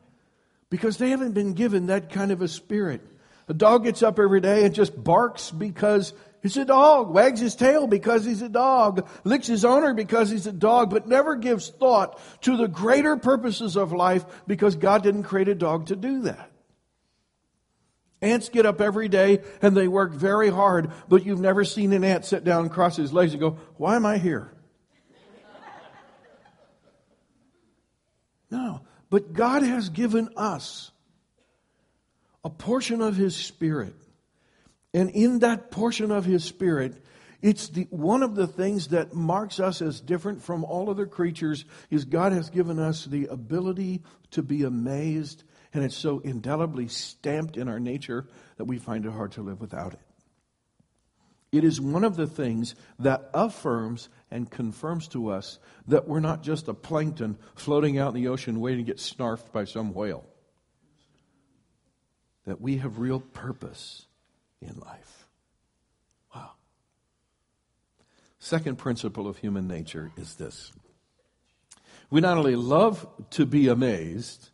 because 0.70 0.98
they 0.98 1.12
haven't 1.12 1.32
been 1.32 1.54
given 1.54 1.86
that 1.86 2.12
kind 2.12 2.32
of 2.32 2.42
a 2.42 2.50
spirit. 2.50 3.00
A 3.48 3.54
dog 3.54 3.86
gets 3.86 4.04
up 4.04 4.20
every 4.20 4.42
day 4.42 4.66
and 4.66 4.76
just 4.76 5.02
barks 5.02 5.52
because 5.52 6.12
He's 6.42 6.58
a 6.58 6.66
dog, 6.66 7.10
wags 7.10 7.40
his 7.40 7.56
tail 7.56 7.86
because 7.86 8.24
he's 8.24 8.42
a 8.42 8.50
dog, 8.50 9.08
licks 9.24 9.48
his 9.48 9.66
owner 9.66 9.94
because 9.94 10.30
he's 10.30 10.48
a 10.48 10.54
dog, 10.54 10.90
but 10.90 11.08
never 11.08 11.36
gives 11.36 11.70
thought 11.70 12.20
to 12.44 12.56
the 12.56 12.68
greater 12.68 13.18
purposes 13.18 13.76
of 13.76 13.92
life 13.92 14.26
because 14.48 14.76
God 14.76 15.04
didn't 15.04 15.24
create 15.24 15.50
a 15.50 15.56
dog 15.56 15.88
to 15.88 15.96
do 15.96 16.22
that. 16.22 16.52
Ants 18.22 18.50
get 18.50 18.66
up 18.66 18.82
every 18.82 19.08
day 19.08 19.42
and 19.62 19.76
they 19.76 19.88
work 19.88 20.14
very 20.14 20.50
hard, 20.50 20.92
but 21.08 21.26
you've 21.26 21.40
never 21.42 21.66
seen 21.66 21.92
an 21.94 22.04
ant 22.04 22.26
sit 22.26 22.44
down 22.44 22.70
cross 22.70 22.96
his 22.96 23.14
legs 23.14 23.34
and 23.34 23.42
go, 23.42 23.58
Why 23.78 23.96
am 23.96 24.06
I 24.06 24.18
here? 24.18 24.52
No, 28.52 28.82
but 29.10 29.34
God 29.34 29.64
has 29.64 29.90
given 29.90 30.30
us 30.36 30.92
a 32.44 32.50
portion 32.50 33.02
of 33.02 33.16
His 33.16 33.36
Spirit 33.36 33.94
and 34.94 35.10
in 35.12 35.40
that 35.40 35.72
portion 35.72 36.12
of 36.12 36.26
his 36.26 36.44
spirit, 36.44 37.04
it's 37.42 37.70
the, 37.70 37.88
one 37.90 38.24
of 38.24 38.36
the 38.36 38.48
things 38.48 38.90
that 38.90 39.14
marks 39.14 39.60
us 39.60 39.82
as 39.82 40.02
different 40.02 40.44
from 40.44 40.64
all 40.64 40.90
other 40.90 41.06
creatures 41.06 41.64
is 41.90 42.06
God 42.06 42.34
has 42.34 42.50
given 42.50 42.80
us 42.80 43.06
the 43.06 43.28
ability 43.28 44.02
to 44.32 44.42
be 44.42 44.64
amazed, 44.64 45.44
and 45.74 45.84
it's 45.84 45.96
so 45.96 46.20
indelibly 46.20 46.88
stamped 46.88 47.56
in 47.56 47.70
our 47.70 47.80
nature 47.80 48.28
that 48.58 48.66
we 48.66 48.78
find 48.78 49.06
it 49.06 49.12
hard 49.12 49.34
to 49.34 49.42
live 49.42 49.62
without 49.62 49.94
it. 49.94 50.00
It 51.52 51.64
is 51.64 51.80
one 51.82 52.04
of 52.04 52.16
the 52.16 52.28
things 52.28 52.76
that 53.00 53.30
affirms 53.34 54.10
and 54.30 54.50
confirms 54.50 55.08
to 55.10 55.30
us 55.30 55.60
that 55.88 56.08
we're 56.08 56.20
not 56.20 56.44
just 56.44 56.68
a 56.68 56.74
plankton 56.74 57.38
floating 57.56 57.98
out 57.98 58.16
in 58.16 58.22
the 58.22 58.28
ocean 58.28 58.60
waiting 58.60 58.86
to 58.86 58.92
get 58.92 58.98
snarfed 58.98 59.52
by 59.52 59.64
some 59.64 59.94
whale. 59.94 60.26
That 62.46 62.62
we 62.62 62.78
have 62.78 63.00
real 63.00 63.20
purpose 63.20 64.06
in 64.62 64.78
life. 64.80 65.28
Wow. 66.34 66.52
Second 68.40 68.78
principle 68.78 69.28
of 69.28 69.38
human 69.38 69.68
nature 69.68 70.12
is 70.18 70.36
this 70.36 70.72
we 72.10 72.22
not 72.22 72.38
only 72.38 72.56
love 72.56 73.08
to 73.32 73.46
be 73.46 73.68
amazed, 73.68 74.50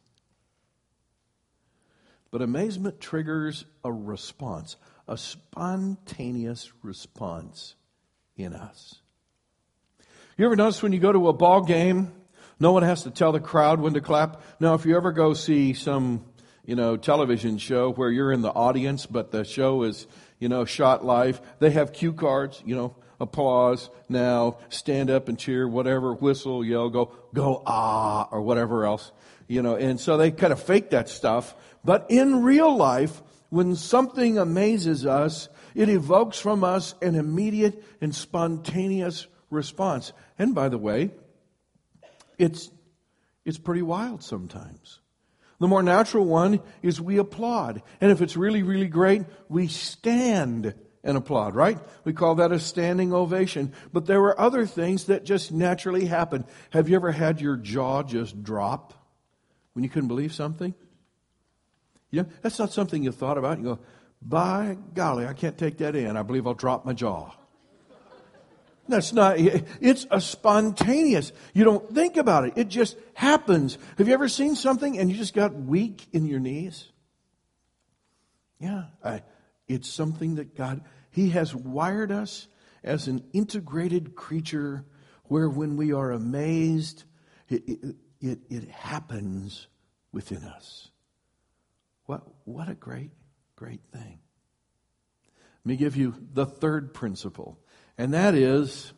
but 2.32 2.42
amazement 2.42 3.00
triggers 3.00 3.66
a 3.84 3.92
response. 3.92 4.76
a 5.08 5.18
spontaneous 5.18 6.72
response 6.82 7.76
in 8.36 8.54
us. 8.54 8.96
You 10.38 10.46
ever 10.46 10.56
notice 10.56 10.82
when 10.84 10.92
you 10.92 11.00
go 11.00 11.12
to 11.12 11.30
a 11.30 11.34
ball 11.34 11.62
game, 11.62 12.12
no 12.60 12.72
one 12.72 12.84
has 12.84 13.04
to 13.04 13.12
tell 13.12 13.32
the 13.32 13.40
crowd 13.40 13.80
when 13.80 13.94
to 13.94 14.02
clap? 14.02 14.42
Now, 14.60 14.74
if 14.74 14.86
you 14.86 14.98
ever 14.98 15.12
go 15.12 15.34
see 15.34 15.74
some, 15.74 16.26
you 16.66 16.76
know, 16.76 16.98
television 16.98 17.58
show 17.58 17.92
where 17.92 18.10
you're 18.10 18.32
in 18.32 18.42
the 18.42 18.52
audience, 18.52 19.06
but 19.06 19.32
the 19.32 19.44
show 19.44 19.84
is, 19.84 20.08
you 20.40 20.50
know, 20.50 20.66
shot 20.66 21.06
live, 21.06 21.42
they 21.60 21.70
have 21.72 21.94
cue 21.94 22.14
cards, 22.14 22.62
you 22.66 22.76
know, 22.76 22.96
applause, 23.20 23.90
now, 24.10 24.58
stand 24.70 25.10
up 25.10 25.30
and 25.30 25.40
cheer, 25.40 25.68
whatever, 25.68 26.14
whistle, 26.14 26.66
yell, 26.66 26.90
go, 26.90 27.14
go, 27.34 27.64
ah, 27.66 28.28
or 28.32 28.42
whatever 28.42 28.86
else, 28.86 29.12
you 29.48 29.62
know, 29.62 29.76
and 29.76 30.00
so 30.00 30.18
they 30.18 30.32
kind 30.32 30.52
of 30.52 30.62
fake 30.62 30.90
that 30.90 31.08
stuff. 31.08 31.56
But 31.84 32.08
in 32.10 32.44
real 32.44 32.76
life, 32.76 33.22
when 33.50 33.76
something 33.76 34.38
amazes 34.38 35.06
us, 35.06 35.48
it 35.76 35.88
evokes 35.88 36.40
from 36.40 36.64
us 36.64 36.96
an 37.02 37.16
immediate 37.16 37.84
and 38.02 38.14
spontaneous 38.14 39.28
response. 39.50 40.14
And 40.40 40.56
by 40.56 40.70
the 40.70 40.78
way, 40.78 41.12
it's, 42.38 42.72
it's 43.46 43.58
pretty 43.58 43.82
wild 43.82 44.24
sometimes. 44.24 45.00
The 45.60 45.68
more 45.68 45.84
natural 45.84 46.26
one 46.26 46.60
is 46.82 47.00
we 47.00 47.18
applaud. 47.18 47.82
And 48.02 48.12
if 48.12 48.22
it's 48.22 48.36
really, 48.36 48.64
really 48.64 48.88
great, 48.88 49.24
we 49.48 49.68
stand 49.68 50.74
and 51.04 51.18
applaud, 51.18 51.56
right? 51.56 51.78
We 52.04 52.14
call 52.14 52.36
that 52.36 52.52
a 52.52 52.60
standing 52.60 53.14
ovation. 53.14 53.74
But 53.94 54.06
there 54.06 54.20
were 54.20 54.40
other 54.40 54.66
things 54.66 55.06
that 55.06 55.24
just 55.24 55.52
naturally 55.52 56.06
happen. 56.06 56.46
Have 56.72 56.90
you 56.90 56.96
ever 56.96 57.12
had 57.12 57.40
your 57.40 57.56
jaw 57.56 58.04
just 58.04 58.44
drop 58.44 58.94
when 59.74 59.84
you 59.84 59.90
couldn't 59.90 60.10
believe 60.10 60.34
something? 60.34 60.74
You 62.12 62.24
know, 62.24 62.30
that's 62.42 62.60
not 62.60 62.72
something 62.72 63.04
you 63.04 63.12
thought 63.12 63.38
about. 63.38 63.60
You 63.60 63.64
go, 63.64 63.80
by 64.22 64.78
golly, 64.94 65.26
I 65.28 65.34
can't 65.34 65.58
take 65.58 65.78
that 65.78 65.96
in. 65.96 66.18
I 66.18 66.24
believe 66.24 66.48
I'll 66.48 66.54
drop 66.54 66.86
my 66.86 66.94
jaw. 66.94 67.32
That's 68.88 69.14
not, 69.14 69.38
it's 69.40 70.06
a 70.12 70.22
spontaneous. 70.22 71.32
You 71.54 71.64
don't 71.64 71.94
think 71.94 72.18
about 72.18 72.46
it. 72.46 72.54
It 72.56 72.68
just 72.68 72.98
happens. 73.16 73.78
Have 73.98 74.08
you 74.08 74.14
ever 74.14 74.30
seen 74.30 74.56
something 74.56 75.00
and 75.00 75.10
you 75.10 75.18
just 75.18 75.34
got 75.34 75.56
weak 75.56 76.08
in 76.12 76.28
your 76.28 76.40
knees? 76.40 76.92
Yeah. 78.60 78.86
I, 79.04 79.24
it's 79.68 79.90
something 79.90 80.36
that 80.36 80.56
God, 80.56 80.82
He 81.10 81.32
has 81.32 81.56
wired 81.56 82.12
us 82.12 82.48
as 82.84 83.08
an 83.08 83.24
integrated 83.34 84.16
creature 84.16 84.86
where 85.24 85.50
when 85.50 85.78
we 85.78 85.92
are 85.92 86.12
amazed, 86.12 87.04
it, 87.50 87.68
it, 87.68 87.96
it, 88.22 88.40
it 88.50 88.70
happens 88.70 89.68
within 90.12 90.44
us. 90.44 90.90
What, 92.06 92.22
what 92.44 92.70
a 92.70 92.76
great, 92.76 93.12
great 93.56 93.82
thing. 93.92 94.20
Let 95.64 95.70
me 95.70 95.76
give 95.78 95.96
you 95.96 96.14
the 96.34 96.46
third 96.46 96.94
principle, 96.94 97.60
and 97.98 98.14
that 98.14 98.36
is 98.36 98.94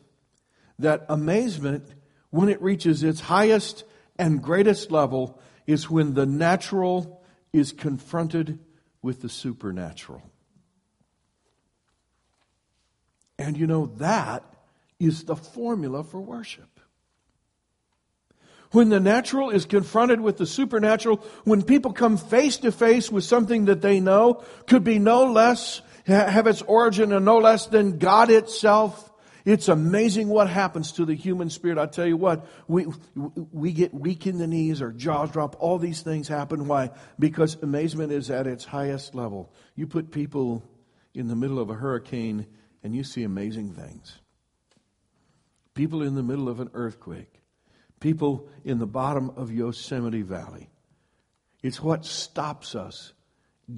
that 0.78 1.06
amazement, 1.08 1.84
when 2.30 2.48
it 2.48 2.60
reaches 2.62 3.02
its 3.02 3.20
highest 3.20 3.84
and 4.18 4.42
greatest 4.42 4.90
level, 4.90 5.40
is 5.66 5.90
when 5.90 6.14
the 6.14 6.26
natural 6.26 7.22
is 7.52 7.72
confronted 7.72 8.58
with 9.02 9.22
the 9.22 9.28
supernatural. 9.28 10.22
And 13.38 13.56
you 13.56 13.66
know, 13.66 13.86
that 13.96 14.44
is 14.98 15.24
the 15.24 15.36
formula 15.36 16.02
for 16.02 16.20
worship. 16.20 16.80
When 18.72 18.90
the 18.90 19.00
natural 19.00 19.48
is 19.50 19.64
confronted 19.64 20.20
with 20.20 20.36
the 20.36 20.46
supernatural, 20.46 21.24
when 21.44 21.62
people 21.62 21.92
come 21.92 22.18
face 22.18 22.58
to 22.58 22.72
face 22.72 23.10
with 23.10 23.24
something 23.24 23.64
that 23.66 23.80
they 23.80 23.98
know 23.98 24.44
could 24.66 24.84
be 24.84 24.98
no 24.98 25.24
less, 25.24 25.80
have 26.08 26.46
its 26.46 26.62
origin 26.62 27.12
and 27.12 27.24
no 27.24 27.38
less 27.38 27.66
than 27.66 27.98
God 27.98 28.30
itself, 28.30 29.12
it's 29.44 29.68
amazing 29.68 30.28
what 30.28 30.48
happens 30.48 30.92
to 30.92 31.04
the 31.04 31.14
human 31.14 31.50
spirit. 31.50 31.78
I 31.78 31.86
tell 31.86 32.06
you 32.06 32.16
what, 32.16 32.46
we, 32.66 32.86
we 33.14 33.72
get 33.72 33.94
weak 33.94 34.26
in 34.26 34.38
the 34.38 34.46
knees, 34.46 34.82
our 34.82 34.92
jaws 34.92 35.30
drop, 35.30 35.56
all 35.58 35.78
these 35.78 36.02
things 36.02 36.28
happen. 36.28 36.66
Why? 36.66 36.90
Because 37.18 37.56
amazement 37.62 38.12
is 38.12 38.30
at 38.30 38.46
its 38.46 38.64
highest 38.64 39.14
level. 39.14 39.52
You 39.74 39.86
put 39.86 40.10
people 40.10 40.62
in 41.14 41.28
the 41.28 41.36
middle 41.36 41.58
of 41.58 41.70
a 41.70 41.74
hurricane 41.74 42.46
and 42.82 42.94
you 42.94 43.04
see 43.04 43.22
amazing 43.22 43.72
things. 43.72 44.18
People 45.74 46.02
in 46.02 46.14
the 46.14 46.22
middle 46.22 46.48
of 46.48 46.60
an 46.60 46.70
earthquake 46.74 47.38
people 48.00 48.48
in 48.64 48.78
the 48.78 48.86
bottom 48.86 49.30
of 49.36 49.52
Yosemite 49.52 50.22
Valley. 50.22 50.70
It's 51.62 51.82
what 51.82 52.04
stops 52.04 52.74
us 52.74 53.12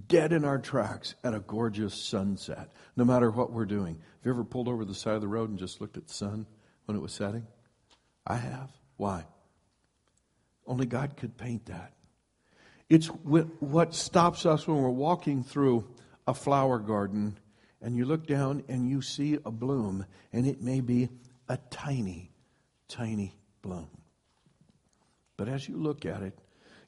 dead 0.09 0.33
in 0.33 0.45
our 0.45 0.59
tracks 0.59 1.15
at 1.25 1.35
a 1.35 1.41
gorgeous 1.41 1.95
sunset, 1.95 2.71
no 2.97 3.05
matter 3.05 3.31
what 3.31 3.53
we're 3.53 3.65
doing. 3.65 3.95
Have 3.95 4.25
you 4.27 4.31
ever 4.31 4.45
pulled 4.45 4.69
over 4.69 4.85
the 4.85 4.95
side 4.95 5.15
of 5.15 5.21
the 5.21 5.29
road 5.29 5.51
and 5.51 5.59
just 5.59 5.81
looked 5.81 5.97
at 5.97 6.07
the 6.07 6.15
sun 6.15 6.47
when 6.85 6.97
it 6.97 7.01
was 7.01 7.13
setting? 7.13 7.47
I 8.27 8.37
have. 8.37 8.71
Why? 8.97 9.25
Only 10.67 10.87
God 10.87 11.17
could 11.17 11.37
paint 11.37 11.67
that. 11.67 11.93
It's 12.89 13.07
what 13.07 13.95
stops 13.95 14.47
us 14.47 14.67
when 14.67 14.81
we're 14.83 14.91
walking 14.91 15.43
through 15.43 15.89
a 16.27 16.35
flower 16.35 16.79
garden 16.79 17.39
and 17.83 17.97
you 17.97 18.05
look 18.05 18.27
down 18.27 18.63
and 18.69 18.89
you 18.89 19.01
see 19.01 19.39
a 19.45 19.51
bloom, 19.51 20.05
and 20.33 20.47
it 20.47 20.61
may 20.61 20.81
be 20.81 21.09
a 21.49 21.57
tiny, 21.71 22.31
tiny 22.89 23.35
bloom. 23.63 23.89
But 25.37 25.49
as 25.49 25.67
you 25.69 25.77
look 25.79 26.05
at 26.05 26.23
it, 26.23 26.39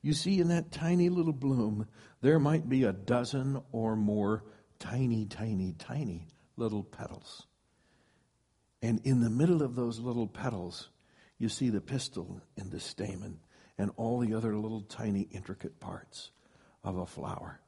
you 0.02 0.12
see 0.12 0.40
in 0.40 0.48
that 0.48 0.72
tiny 0.72 1.08
little 1.08 1.32
bloom, 1.32 1.86
there 2.20 2.38
might 2.38 2.68
be 2.68 2.84
a 2.84 2.92
dozen 2.92 3.62
or 3.70 3.96
more 3.96 4.44
tiny, 4.78 5.26
tiny, 5.26 5.74
tiny 5.78 6.26
little 6.56 6.82
petals. 6.82 7.46
And 8.82 9.00
in 9.04 9.20
the 9.20 9.30
middle 9.30 9.62
of 9.62 9.76
those 9.76 10.00
little 10.00 10.26
petals, 10.26 10.88
you 11.38 11.48
see 11.48 11.70
the 11.70 11.80
pistil 11.80 12.40
and 12.56 12.70
the 12.70 12.80
stamen 12.80 13.38
and 13.78 13.92
all 13.96 14.18
the 14.18 14.34
other 14.34 14.56
little 14.56 14.82
tiny 14.82 15.28
intricate 15.30 15.78
parts 15.78 16.30
of 16.82 16.98
a 16.98 17.06
flower. 17.06 17.60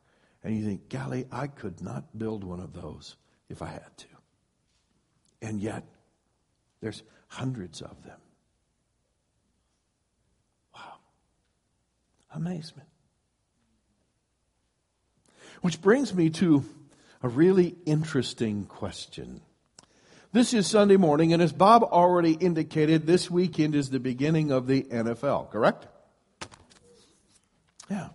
And 0.42 0.56
you 0.56 0.64
think, 0.64 0.88
golly, 0.88 1.26
I 1.30 1.46
could 1.46 1.80
not 1.80 2.18
build 2.18 2.44
one 2.44 2.60
of 2.60 2.72
those 2.72 3.16
if 3.48 3.62
I 3.62 3.68
had 3.68 3.96
to. 3.98 4.06
And 5.40 5.60
yet, 5.60 5.84
there's 6.80 7.02
hundreds 7.28 7.80
of 7.80 8.02
them. 8.04 8.18
Amazement. 12.34 12.88
Which 15.62 15.80
brings 15.80 16.14
me 16.14 16.30
to 16.30 16.64
a 17.22 17.28
really 17.28 17.76
interesting 17.86 18.66
question. 18.66 19.40
This 20.32 20.52
is 20.52 20.66
Sunday 20.66 20.96
morning, 20.96 21.32
and 21.32 21.40
as 21.40 21.52
Bob 21.52 21.84
already 21.84 22.32
indicated, 22.32 23.06
this 23.06 23.30
weekend 23.30 23.74
is 23.74 23.90
the 23.90 24.00
beginning 24.00 24.50
of 24.50 24.66
the 24.66 24.82
NFL, 24.82 25.50
correct? 25.50 25.86
Yeah. 27.88 28.08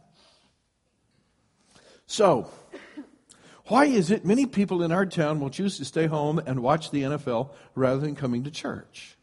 So, 2.06 2.50
why 3.68 3.86
is 3.86 4.12
it 4.12 4.26
many 4.26 4.46
people 4.46 4.84
in 4.84 4.92
our 4.92 5.06
town 5.06 5.40
will 5.40 5.50
choose 5.50 5.78
to 5.78 5.86
stay 5.86 6.08
home 6.08 6.40
and 6.46 6.62
watch 6.62 6.92
the 6.92 7.04
NFL 7.04 7.52
rather 7.74 8.02
than 8.02 8.16
coming 8.16 8.44
to 8.44 8.52
church? 8.52 9.16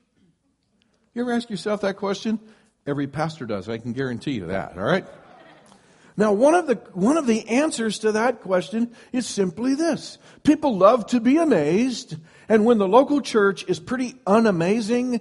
You 1.14 1.22
ever 1.22 1.32
ask 1.32 1.50
yourself 1.50 1.82
that 1.82 1.96
question? 1.96 2.40
Every 2.86 3.06
pastor 3.06 3.46
does. 3.46 3.68
I 3.68 3.78
can 3.78 3.92
guarantee 3.92 4.32
you 4.32 4.46
that. 4.46 4.76
All 4.76 4.84
right. 4.84 5.06
Now, 6.16 6.32
one 6.32 6.54
of 6.54 6.66
the, 6.66 6.76
one 6.94 7.18
of 7.18 7.26
the 7.26 7.46
answers 7.48 7.98
to 8.00 8.12
that 8.12 8.40
question 8.40 8.94
is 9.12 9.26
simply 9.26 9.74
this. 9.74 10.18
People 10.44 10.78
love 10.78 11.06
to 11.08 11.20
be 11.20 11.36
amazed, 11.36 12.16
and 12.48 12.64
when 12.64 12.78
the 12.78 12.88
local 12.88 13.20
church 13.20 13.64
is 13.68 13.78
pretty 13.78 14.14
unamazing, 14.26 15.20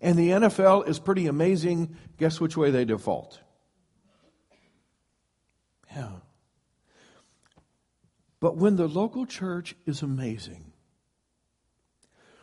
and 0.00 0.16
the 0.16 0.30
NFL 0.30 0.88
is 0.88 1.00
pretty 1.00 1.26
amazing, 1.26 1.96
guess 2.18 2.40
which 2.40 2.56
way 2.56 2.70
they 2.70 2.84
default? 2.84 3.40
Yeah. 5.94 6.10
But 8.38 8.56
when 8.56 8.76
the 8.76 8.88
local 8.88 9.26
church 9.26 9.74
is 9.86 10.02
amazing, 10.02 10.69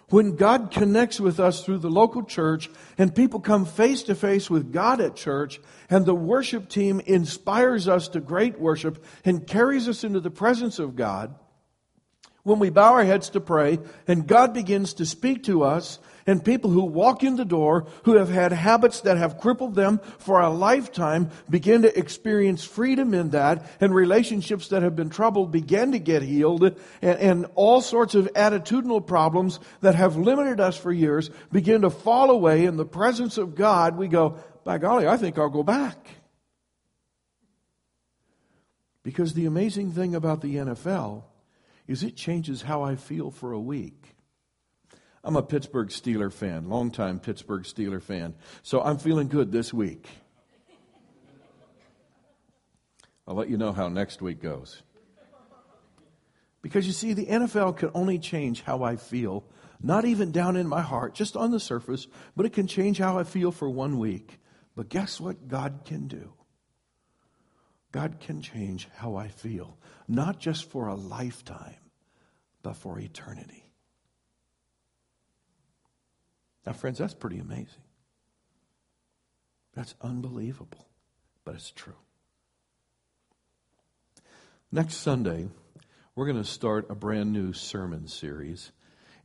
when 0.09 0.35
God 0.35 0.71
connects 0.71 1.19
with 1.19 1.39
us 1.39 1.63
through 1.63 1.79
the 1.79 1.89
local 1.89 2.23
church 2.23 2.69
and 2.97 3.13
people 3.13 3.39
come 3.39 3.65
face 3.65 4.03
to 4.03 4.15
face 4.15 4.49
with 4.49 4.71
God 4.71 5.01
at 5.01 5.15
church 5.15 5.59
and 5.89 6.05
the 6.05 6.15
worship 6.15 6.69
team 6.69 7.01
inspires 7.05 7.87
us 7.87 8.07
to 8.09 8.21
great 8.21 8.59
worship 8.59 9.03
and 9.25 9.45
carries 9.45 9.89
us 9.89 10.03
into 10.03 10.21
the 10.21 10.31
presence 10.31 10.79
of 10.79 10.95
God, 10.95 11.35
when 12.43 12.59
we 12.59 12.69
bow 12.69 12.93
our 12.93 13.03
heads 13.03 13.29
to 13.31 13.41
pray 13.41 13.79
and 14.07 14.25
God 14.25 14.53
begins 14.53 14.93
to 14.95 15.05
speak 15.05 15.43
to 15.43 15.63
us 15.63 15.99
and 16.27 16.43
people 16.43 16.69
who 16.69 16.84
walk 16.84 17.24
in 17.24 17.38
the 17.38 17.46
door 17.46 17.88
who 18.03 18.17
have 18.17 18.29
had 18.29 18.51
habits 18.51 19.01
that 19.01 19.17
have 19.17 19.39
crippled 19.39 19.74
them 19.74 20.00
for 20.19 20.41
a 20.41 20.50
lifetime 20.50 21.31
begin 21.50 21.81
to 21.81 21.98
experience 21.98 22.63
freedom 22.63 23.13
in 23.13 23.29
that 23.29 23.65
and 23.79 23.96
relationships 23.96 24.67
that 24.67 24.84
have 24.84 24.96
been 24.96 25.10
troubled 25.10 25.51
begin 25.51 25.93
to 25.93 26.00
get 26.00 26.22
healed 26.22 26.63
and, 27.01 27.19
and 27.19 27.46
all 27.55 27.81
sorts 27.81 28.13
of 28.13 28.31
attitudinal 28.34 29.05
problems 29.05 29.60
that 29.79 29.96
have 29.96 30.17
limited 30.17 30.60
us 30.60 30.77
for 30.77 30.91
years 30.91 31.29
begin 31.51 31.81
to 31.81 31.89
fall 31.89 32.29
away 32.29 32.65
in 32.65 32.75
the 32.75 32.86
presence 32.86 33.38
of 33.38 33.55
God. 33.55 33.98
We 33.98 34.10
go, 34.10 34.38
by 34.65 34.77
golly, 34.77 35.07
I 35.07 35.15
think 35.15 35.39
I'll 35.39 35.50
go 35.50 35.63
back. 35.63 35.98
Because 39.01 39.34
the 39.34 39.46
amazing 39.46 39.93
thing 39.93 40.15
about 40.15 40.41
the 40.41 40.57
NFL 40.57 41.24
is 41.88 42.03
it 42.03 42.17
changes 42.17 42.63
how 42.63 42.84
I 42.84 42.98
feel 42.98 43.31
for 43.31 43.53
a 43.53 43.60
week. 43.60 44.16
I'm 45.27 45.36
a 45.36 45.43
Pittsburgh 45.43 45.89
Steeler 45.89 46.31
fan, 46.31 46.69
longtime 46.69 47.19
Pittsburgh 47.19 47.63
Steeler 47.63 48.01
fan. 48.01 48.34
So 48.63 48.81
I'm 48.81 48.98
feeling 48.98 49.27
good 49.27 49.51
this 49.51 49.74
week. 49.74 50.07
I'll 53.27 53.36
let 53.36 53.50
you 53.50 53.57
know 53.57 53.74
how 53.74 53.89
next 53.89 54.22
week 54.22 54.41
goes. 54.41 54.81
Because 56.62 56.88
you 56.88 56.93
see, 56.93 57.12
the 57.12 57.25
NFL 57.25 57.75
can 57.75 57.91
only 57.93 58.19
change 58.19 58.62
how 58.62 58.84
I 58.84 58.96
feel, 58.96 59.43
not 59.81 60.05
even 60.05 60.31
down 60.31 60.55
in 60.55 60.65
my 60.65 60.81
heart, 60.81 61.13
just 61.13 61.36
on 61.36 61.51
the 61.51 61.60
surface, 61.60 62.07
but 62.38 62.46
it 62.46 62.53
can 62.53 62.65
change 62.65 62.98
how 62.98 63.19
I 63.19 63.25
feel 63.25 63.51
for 63.51 63.69
one 63.69 64.00
week. 64.00 64.39
But 64.77 64.88
guess 64.88 65.19
what 65.19 65.50
God 65.50 65.81
can 65.84 66.07
do? 66.07 66.31
God 67.91 68.22
can 68.22 68.41
change 68.41 68.88
how 68.96 69.17
I 69.17 69.27
feel, 69.27 69.77
not 70.07 70.39
just 70.39 70.72
for 70.72 70.88
a 70.88 70.96
lifetime, 70.96 71.75
but 72.63 72.77
for 72.77 72.98
eternity. 72.98 73.66
Now, 76.67 76.74
friends, 76.74 76.97
that's 76.97 77.13
pretty 77.13 77.39
amazing. 77.39 77.81
That's 79.74 79.95
unbelievable, 80.01 80.86
but 81.45 81.55
it's 81.55 81.71
true. 81.71 81.95
Next 84.69 84.95
Sunday, 84.95 85.47
we're 86.13 86.25
going 86.25 86.43
to 86.43 86.43
start 86.43 86.88
a 86.89 86.93
brand 86.95 87.31
new 87.31 87.53
sermon 87.53 88.09
series, 88.09 88.74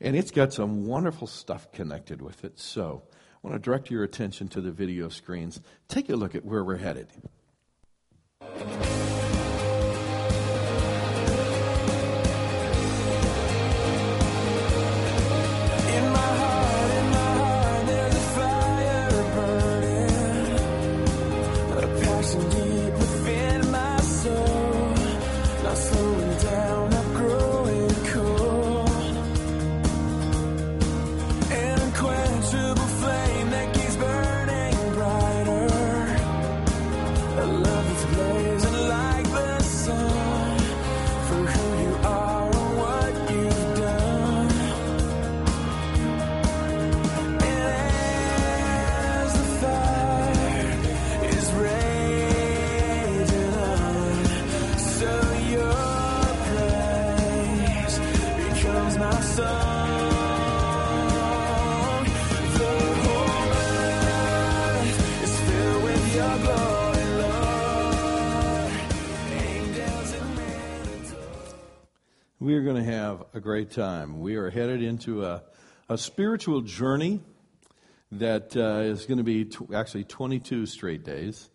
and 0.00 0.14
it's 0.14 0.30
got 0.30 0.52
some 0.52 0.86
wonderful 0.86 1.26
stuff 1.26 1.72
connected 1.72 2.22
with 2.22 2.44
it. 2.44 2.60
So 2.60 3.02
I 3.10 3.48
want 3.48 3.56
to 3.56 3.58
direct 3.60 3.90
your 3.90 4.04
attention 4.04 4.46
to 4.50 4.60
the 4.60 4.70
video 4.70 5.08
screens. 5.08 5.60
Take 5.88 6.10
a 6.10 6.14
look 6.14 6.36
at 6.36 6.44
where 6.44 6.62
we're 6.62 6.76
headed. 6.76 7.08
Great 73.42 73.72
time. 73.72 74.20
We 74.20 74.36
are 74.36 74.50
headed 74.50 74.84
into 74.84 75.24
a, 75.24 75.42
a 75.88 75.98
spiritual 75.98 76.60
journey 76.60 77.18
that 78.12 78.56
uh, 78.56 78.82
is 78.82 79.04
going 79.04 79.18
to 79.18 79.24
be 79.24 79.46
t- 79.46 79.66
actually 79.74 80.04
22 80.04 80.66
straight 80.66 81.04
days. 81.04 81.50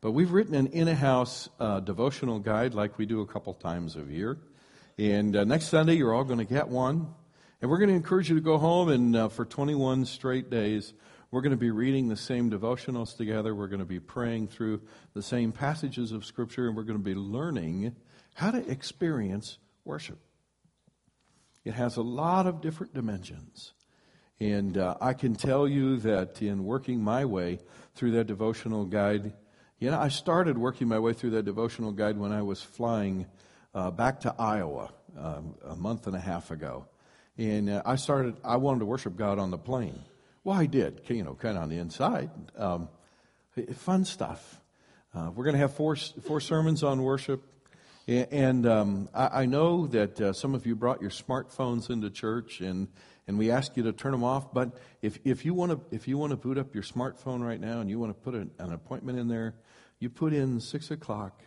But 0.00 0.12
we've 0.12 0.30
written 0.30 0.54
an 0.54 0.68
in 0.68 0.86
house 0.86 1.48
uh, 1.58 1.80
devotional 1.80 2.38
guide 2.38 2.74
like 2.74 2.96
we 2.96 3.06
do 3.06 3.22
a 3.22 3.26
couple 3.26 3.54
times 3.54 3.96
a 3.96 4.02
year. 4.02 4.38
And 4.98 5.34
uh, 5.34 5.42
next 5.42 5.66
Sunday, 5.66 5.94
you're 5.94 6.14
all 6.14 6.22
going 6.22 6.38
to 6.38 6.44
get 6.44 6.68
one. 6.68 7.12
And 7.60 7.68
we're 7.68 7.78
going 7.78 7.90
to 7.90 7.96
encourage 7.96 8.28
you 8.28 8.36
to 8.36 8.40
go 8.40 8.56
home 8.56 8.88
and 8.88 9.16
uh, 9.16 9.28
for 9.28 9.44
21 9.44 10.04
straight 10.04 10.48
days, 10.48 10.94
we're 11.32 11.40
going 11.40 11.50
to 11.50 11.56
be 11.56 11.72
reading 11.72 12.08
the 12.08 12.16
same 12.16 12.52
devotionals 12.52 13.16
together. 13.16 13.52
We're 13.52 13.66
going 13.66 13.80
to 13.80 13.84
be 13.84 14.00
praying 14.00 14.46
through 14.46 14.82
the 15.12 15.22
same 15.22 15.50
passages 15.50 16.12
of 16.12 16.24
Scripture, 16.24 16.68
and 16.68 16.76
we're 16.76 16.84
going 16.84 16.98
to 16.98 17.04
be 17.04 17.16
learning 17.16 17.96
how 18.34 18.52
to 18.52 18.70
experience 18.70 19.58
worship. 19.84 20.20
It 21.64 21.74
has 21.74 21.96
a 21.96 22.02
lot 22.02 22.46
of 22.46 22.60
different 22.60 22.94
dimensions. 22.94 23.72
And 24.40 24.76
uh, 24.76 24.96
I 25.00 25.12
can 25.12 25.34
tell 25.34 25.68
you 25.68 25.98
that 25.98 26.42
in 26.42 26.64
working 26.64 27.02
my 27.02 27.24
way 27.24 27.60
through 27.94 28.12
that 28.12 28.26
devotional 28.26 28.84
guide, 28.84 29.32
you 29.78 29.90
know, 29.90 29.98
I 29.98 30.08
started 30.08 30.58
working 30.58 30.88
my 30.88 30.98
way 30.98 31.12
through 31.12 31.30
that 31.30 31.44
devotional 31.44 31.92
guide 31.92 32.16
when 32.16 32.32
I 32.32 32.42
was 32.42 32.60
flying 32.62 33.26
uh, 33.74 33.90
back 33.90 34.20
to 34.20 34.34
Iowa 34.38 34.92
um, 35.18 35.54
a 35.64 35.76
month 35.76 36.06
and 36.06 36.16
a 36.16 36.20
half 36.20 36.50
ago. 36.50 36.86
And 37.38 37.70
uh, 37.70 37.82
I 37.86 37.96
started, 37.96 38.36
I 38.44 38.56
wanted 38.56 38.80
to 38.80 38.86
worship 38.86 39.16
God 39.16 39.38
on 39.38 39.50
the 39.50 39.58
plane. 39.58 40.02
Well, 40.44 40.58
I 40.58 40.66
did, 40.66 41.02
you 41.08 41.22
know, 41.22 41.34
kind 41.34 41.56
of 41.56 41.62
on 41.62 41.68
the 41.68 41.78
inside. 41.78 42.30
Um, 42.56 42.88
fun 43.74 44.04
stuff. 44.04 44.60
Uh, 45.14 45.30
we're 45.34 45.44
going 45.44 45.54
to 45.54 45.60
have 45.60 45.74
four, 45.74 45.94
four 45.94 46.40
sermons 46.40 46.82
on 46.82 47.02
worship. 47.02 47.44
And 48.08 48.66
um, 48.66 49.08
I, 49.14 49.42
I, 49.42 49.46
know 49.46 49.86
that 49.86 50.20
uh, 50.20 50.32
some 50.32 50.56
of 50.56 50.66
you 50.66 50.74
brought 50.74 51.00
your 51.00 51.10
smartphones 51.10 51.88
into 51.88 52.10
church, 52.10 52.60
and, 52.60 52.88
and 53.28 53.38
we 53.38 53.52
ask 53.52 53.76
you 53.76 53.84
to 53.84 53.92
turn 53.92 54.10
them 54.10 54.24
off. 54.24 54.52
But 54.52 54.76
if, 55.02 55.20
if 55.24 55.44
you 55.44 55.54
want 55.54 55.70
to 55.70 55.94
if 55.94 56.08
you 56.08 56.18
want 56.18 56.30
to 56.30 56.36
boot 56.36 56.58
up 56.58 56.74
your 56.74 56.82
smartphone 56.82 57.46
right 57.46 57.60
now 57.60 57.78
and 57.80 57.88
you 57.88 58.00
want 58.00 58.10
to 58.10 58.20
put 58.20 58.34
an, 58.34 58.50
an 58.58 58.72
appointment 58.72 59.20
in 59.20 59.28
there, 59.28 59.54
you 60.00 60.10
put 60.10 60.32
in 60.32 60.58
six 60.58 60.90
o'clock, 60.90 61.42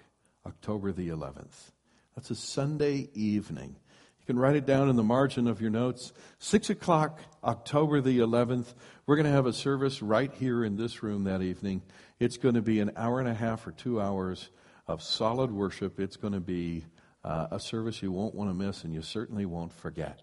October 0.46 0.94
the 0.94 1.10
11th. 1.10 1.72
That's 2.16 2.32
a 2.32 2.36
Sunday 2.36 3.10
evening. 3.14 3.76
You 4.20 4.26
can 4.26 4.40
write 4.40 4.56
it 4.56 4.66
down 4.66 4.90
in 4.90 4.96
the 4.96 5.04
margin 5.04 5.50
of 5.50 5.60
your 5.60 5.72
notes. 5.72 6.14
Six 6.40 6.70
o'clock, 6.70 7.20
October 7.44 8.00
the 8.00 8.20
11th. 8.20 8.74
We're 9.06 9.18
going 9.18 9.26
to 9.26 9.32
have 9.32 9.46
a 9.46 9.54
service 9.54 10.02
right 10.02 10.34
here 10.34 10.64
in 10.64 10.78
this 10.78 11.04
room 11.04 11.26
that 11.26 11.42
evening. 11.42 11.82
It's 12.18 12.38
going 12.38 12.56
to 12.56 12.62
be 12.62 12.80
an 12.80 12.92
hour 12.96 13.20
and 13.20 13.28
a 13.28 13.34
half 13.34 13.68
or 13.68 13.72
two 13.72 14.00
hours 14.00 14.50
of 14.88 15.02
solid 15.02 15.52
worship. 15.52 16.00
It's 16.00 16.18
going 16.18 16.34
to 16.34 16.40
be 16.40 16.86
uh, 17.24 17.48
a 17.52 17.60
service 17.60 18.02
you 18.02 18.12
won't 18.12 18.36
want 18.36 18.50
to 18.50 18.54
miss 18.54 18.84
and 18.84 18.94
you 18.94 19.02
certainly 19.02 19.46
won't 19.46 19.74
forget. 19.74 20.22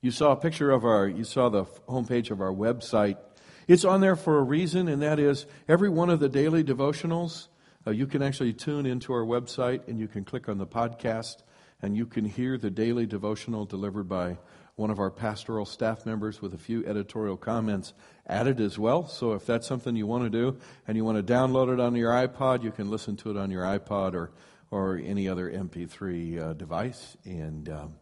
You 0.00 0.10
saw 0.10 0.32
a 0.32 0.36
picture 0.36 0.70
of 0.70 0.84
our, 0.84 1.08
you 1.08 1.24
saw 1.24 1.48
the 1.48 1.64
homepage 1.88 2.30
of 2.30 2.40
our 2.40 2.52
website. 2.52 3.18
It's 3.66 3.84
on 3.84 4.00
there 4.00 4.16
for 4.16 4.38
a 4.38 4.42
reason, 4.42 4.88
and 4.88 5.02
that 5.02 5.18
is 5.18 5.44
every 5.68 5.88
one 5.88 6.08
of 6.08 6.20
the 6.20 6.28
daily 6.28 6.62
devotionals. 6.62 7.48
Uh, 7.86 7.90
you 7.90 8.06
can 8.06 8.22
actually 8.22 8.52
tune 8.52 8.86
into 8.86 9.12
our 9.12 9.24
website 9.24 9.88
and 9.88 9.98
you 9.98 10.08
can 10.08 10.24
click 10.24 10.48
on 10.48 10.58
the 10.58 10.66
podcast 10.66 11.42
and 11.82 11.96
you 11.96 12.06
can 12.06 12.24
hear 12.24 12.58
the 12.58 12.70
daily 12.70 13.06
devotional 13.06 13.64
delivered 13.64 14.08
by 14.08 14.36
one 14.78 14.90
of 14.90 15.00
our 15.00 15.10
pastoral 15.10 15.66
staff 15.66 16.06
members 16.06 16.40
with 16.40 16.54
a 16.54 16.58
few 16.58 16.86
editorial 16.86 17.36
comments 17.36 17.92
added 18.28 18.60
as 18.60 18.78
well. 18.78 19.08
So 19.08 19.32
if 19.32 19.44
that's 19.44 19.66
something 19.66 19.96
you 19.96 20.06
want 20.06 20.22
to 20.24 20.30
do 20.30 20.56
and 20.86 20.96
you 20.96 21.04
want 21.04 21.18
to 21.18 21.32
download 21.32 21.74
it 21.74 21.80
on 21.80 21.96
your 21.96 22.12
iPod, 22.12 22.62
you 22.62 22.70
can 22.70 22.88
listen 22.88 23.16
to 23.16 23.30
it 23.30 23.36
on 23.36 23.50
your 23.50 23.64
iPod 23.64 24.14
or, 24.14 24.30
or 24.70 24.96
any 24.96 25.28
other 25.28 25.50
MP3 25.50 26.38
uh, 26.38 26.52
device. 26.52 27.16
And 27.24 27.68
um, 27.68 27.94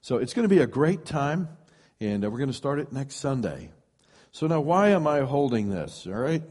so 0.00 0.18
it's 0.18 0.32
going 0.32 0.48
to 0.48 0.54
be 0.54 0.62
a 0.62 0.68
great 0.68 1.04
time, 1.04 1.48
and 2.00 2.24
uh, 2.24 2.30
we're 2.30 2.38
going 2.38 2.48
to 2.48 2.54
start 2.54 2.78
it 2.78 2.92
next 2.92 3.16
Sunday. 3.16 3.72
So 4.30 4.46
now, 4.46 4.60
why 4.60 4.90
am 4.90 5.08
I 5.08 5.22
holding 5.22 5.68
this? 5.68 6.06
All 6.06 6.14
right. 6.14 6.44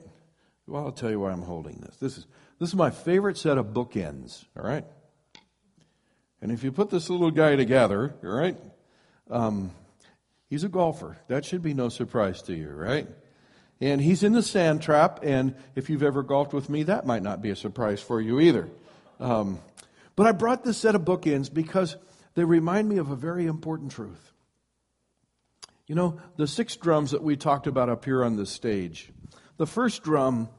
Well, 0.67 0.87
I'll 0.87 0.91
tell 0.91 1.09
you 1.09 1.21
why 1.21 1.31
I'm 1.31 1.41
holding 1.41 1.77
this. 1.77 1.95
This 1.95 2.17
is 2.17 2.27
this 2.59 2.67
is 2.67 2.75
my 2.75 2.89
favorite 2.89 3.37
set 3.37 3.57
of 3.57 3.67
bookends. 3.67 4.43
All 4.57 4.63
right. 4.63 4.85
And 6.41 6.51
if 6.51 6.65
you 6.65 6.73
put 6.73 6.89
this 6.89 7.09
little 7.09 7.31
guy 7.31 7.55
together, 7.55 8.15
all 8.23 8.29
right, 8.29 8.57
um, 9.29 9.71
he's 10.49 10.63
a 10.63 10.69
golfer. 10.69 11.17
That 11.27 11.45
should 11.45 11.61
be 11.61 11.73
no 11.73 11.89
surprise 11.89 12.41
to 12.43 12.53
you, 12.53 12.69
right? 12.69 13.07
And 13.81 14.01
he's 14.01 14.23
in 14.23 14.33
the 14.33 14.43
sand 14.43 14.81
trap, 14.81 15.21
and 15.23 15.55
if 15.75 15.89
you've 15.89 16.03
ever 16.03 16.21
golfed 16.23 16.53
with 16.53 16.69
me, 16.69 16.83
that 16.83 17.05
might 17.05 17.23
not 17.23 17.41
be 17.41 17.49
a 17.49 17.55
surprise 17.55 18.01
for 18.01 18.19
you 18.19 18.39
either. 18.39 18.67
Um, 19.19 19.59
but 20.15 20.27
I 20.27 20.33
brought 20.33 20.63
this 20.63 20.77
set 20.77 20.95
of 20.95 21.03
bookends 21.03 21.53
because 21.53 21.95
they 22.35 22.43
remind 22.43 22.89
me 22.89 22.97
of 22.97 23.09
a 23.09 23.15
very 23.15 23.45
important 23.45 23.91
truth. 23.91 24.33
You 25.87 25.95
know, 25.95 26.19
the 26.35 26.45
six 26.45 26.75
drums 26.75 27.11
that 27.11 27.23
we 27.23 27.35
talked 27.35 27.67
about 27.67 27.89
up 27.89 28.05
here 28.05 28.23
on 28.23 28.35
the 28.35 28.45
stage, 28.45 29.11
the 29.57 29.65
first 29.65 30.03
drum 30.03 30.49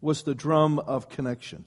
was 0.00 0.22
the 0.22 0.34
drum 0.34 0.78
of 0.78 1.08
connection. 1.08 1.64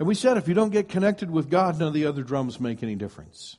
And 0.00 0.08
we 0.08 0.14
said 0.14 0.38
if 0.38 0.48
you 0.48 0.54
don't 0.54 0.70
get 0.70 0.88
connected 0.88 1.30
with 1.30 1.50
God, 1.50 1.78
none 1.78 1.88
of 1.88 1.94
the 1.94 2.06
other 2.06 2.22
drums 2.22 2.58
make 2.58 2.82
any 2.82 2.96
difference. 2.96 3.58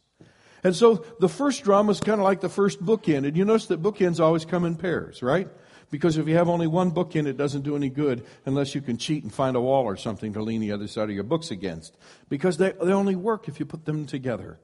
And 0.64 0.76
so 0.76 1.06
the 1.20 1.30
first 1.30 1.64
drum 1.64 1.88
is 1.92 2.00
kind 2.00 2.20
of 2.20 2.26
like 2.26 2.42
the 2.42 2.50
first 2.50 2.84
bookend. 2.84 3.28
And 3.28 3.38
you 3.38 3.46
notice 3.46 3.68
that 3.68 3.82
bookends 3.82 4.20
always 4.20 4.44
come 4.44 4.66
in 4.66 4.76
pairs, 4.76 5.22
right? 5.22 5.48
Because 5.92 6.18
if 6.18 6.28
you 6.28 6.36
have 6.36 6.50
only 6.50 6.66
one 6.66 6.90
book 6.90 7.16
in, 7.16 7.28
it 7.28 7.38
doesn't 7.38 7.62
do 7.62 7.76
any 7.76 7.90
good 7.90 8.26
unless 8.44 8.74
you 8.74 8.82
can 8.82 8.98
cheat 8.98 9.22
and 9.22 9.32
find 9.32 9.56
a 9.56 9.62
wall 9.62 9.84
or 9.84 9.96
something 9.96 10.34
to 10.34 10.42
lean 10.42 10.62
the 10.62 10.72
other 10.72 10.88
side 10.88 11.10
of 11.10 11.16
your 11.16 11.24
books 11.24 11.52
against. 11.52 11.96
Because 12.28 12.58
they, 12.58 12.72
they 12.72 12.92
only 12.92 13.16
work 13.16 13.48
if 13.48 13.60
you 13.60 13.66
put 13.68 13.86
them 13.86 14.08
together. 14.08 14.60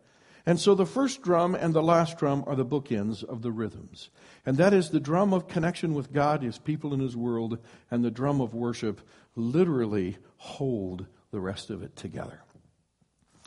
And 0.47 0.59
so 0.59 0.73
the 0.73 0.85
first 0.87 1.21
drum 1.21 1.53
and 1.53 1.75
the 1.75 1.83
last 1.83 2.17
drum 2.17 2.43
are 2.47 2.55
the 2.55 2.65
bookends 2.65 3.23
of 3.23 3.43
the 3.43 3.51
rhythms. 3.51 4.09
And 4.47 4.57
that 4.57 4.73
is 4.73 4.89
the 4.89 4.99
drum 4.99 5.31
of 5.31 5.47
connection 5.47 5.93
with 5.93 6.11
God, 6.11 6.41
His 6.41 6.57
people, 6.57 6.91
in 6.91 7.01
His 7.01 7.15
world, 7.15 7.59
and 7.91 8.03
the 8.03 8.09
drum 8.09 8.41
of 8.41 8.55
worship 8.55 9.01
literally 9.35 10.17
hold 10.37 11.05
the 11.31 11.39
rest 11.39 11.69
of 11.69 11.83
it 11.83 11.95
together. 11.95 12.41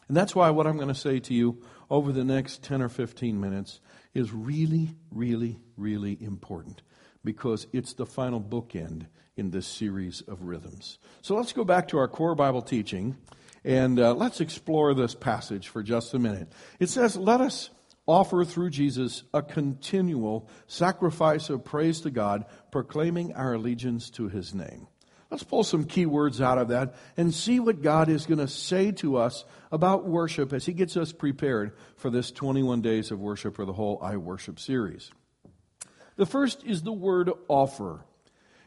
And 0.08 0.16
that's 0.16 0.34
why 0.34 0.50
what 0.50 0.66
I'm 0.66 0.76
going 0.76 0.88
to 0.88 0.94
say 0.94 1.20
to 1.20 1.34
you 1.34 1.62
over 1.88 2.10
the 2.12 2.24
next 2.24 2.62
10 2.64 2.82
or 2.82 2.88
15 2.88 3.40
minutes 3.40 3.80
is 4.12 4.32
really, 4.32 4.96
really, 5.12 5.60
really 5.76 6.18
important 6.20 6.82
because 7.24 7.66
it's 7.72 7.92
the 7.92 8.06
final 8.06 8.40
bookend 8.40 9.06
in 9.36 9.50
this 9.50 9.66
series 9.66 10.20
of 10.22 10.42
rhythms. 10.42 10.98
So 11.22 11.36
let's 11.36 11.52
go 11.52 11.64
back 11.64 11.88
to 11.88 11.98
our 11.98 12.08
core 12.08 12.34
Bible 12.34 12.62
teaching 12.62 13.16
and 13.64 14.00
uh, 14.00 14.14
let's 14.14 14.40
explore 14.40 14.94
this 14.94 15.14
passage 15.14 15.68
for 15.68 15.82
just 15.82 16.14
a 16.14 16.18
minute. 16.18 16.50
It 16.78 16.88
says, 16.88 17.16
Let 17.16 17.40
us 17.40 17.70
offer 18.06 18.44
through 18.44 18.70
Jesus 18.70 19.22
a 19.32 19.42
continual 19.42 20.48
sacrifice 20.66 21.50
of 21.50 21.64
praise 21.64 22.00
to 22.00 22.10
God, 22.10 22.46
proclaiming 22.72 23.34
our 23.34 23.54
allegiance 23.54 24.10
to 24.10 24.28
his 24.28 24.54
name. 24.54 24.88
Let's 25.30 25.44
pull 25.44 25.62
some 25.62 25.84
key 25.84 26.06
words 26.06 26.40
out 26.40 26.58
of 26.58 26.68
that 26.68 26.96
and 27.16 27.32
see 27.32 27.60
what 27.60 27.82
God 27.82 28.08
is 28.08 28.26
going 28.26 28.38
to 28.38 28.48
say 28.48 28.90
to 28.92 29.16
us 29.16 29.44
about 29.70 30.04
worship 30.04 30.52
as 30.52 30.66
he 30.66 30.72
gets 30.72 30.96
us 30.96 31.12
prepared 31.12 31.72
for 31.96 32.10
this 32.10 32.32
21 32.32 32.82
days 32.82 33.12
of 33.12 33.20
worship 33.20 33.54
for 33.54 33.64
the 33.64 33.72
whole 33.72 34.00
I 34.02 34.16
Worship 34.16 34.58
series. 34.58 35.12
The 36.16 36.26
first 36.26 36.64
is 36.64 36.82
the 36.82 36.92
word 36.92 37.30
offer. 37.46 38.04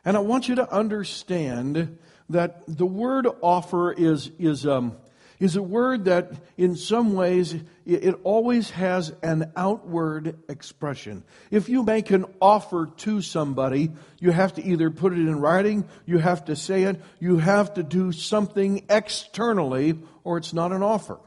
And 0.05 0.15
I 0.15 0.21
want 0.21 0.47
you 0.47 0.55
to 0.55 0.73
understand 0.73 1.97
that 2.29 2.63
the 2.67 2.85
word 2.85 3.27
offer 3.41 3.91
is, 3.91 4.31
is, 4.39 4.65
um, 4.65 4.95
is 5.43 5.57
a 5.57 5.61
word 5.61 6.05
that 6.05 6.31
in 6.55 6.73
some 6.73 7.15
ways 7.15 7.53
it 7.85 8.15
always 8.23 8.69
has 8.69 9.13
an 9.21 9.51
outward 9.57 10.37
expression. 10.47 11.21
If 11.51 11.67
you 11.67 11.83
make 11.83 12.11
an 12.11 12.23
offer 12.41 12.89
to 12.99 13.21
somebody, 13.21 13.91
you 14.21 14.31
have 14.31 14.53
to 14.53 14.63
either 14.63 14.89
put 14.89 15.11
it 15.11 15.19
in 15.19 15.41
writing, 15.41 15.83
you 16.05 16.19
have 16.19 16.45
to 16.45 16.55
say 16.55 16.83
it, 16.83 17.01
you 17.19 17.39
have 17.39 17.73
to 17.73 17.83
do 17.83 18.13
something 18.13 18.85
externally, 18.89 19.99
or 20.23 20.37
it's 20.37 20.53
not 20.53 20.71
an 20.71 20.81
offer. 20.81 21.19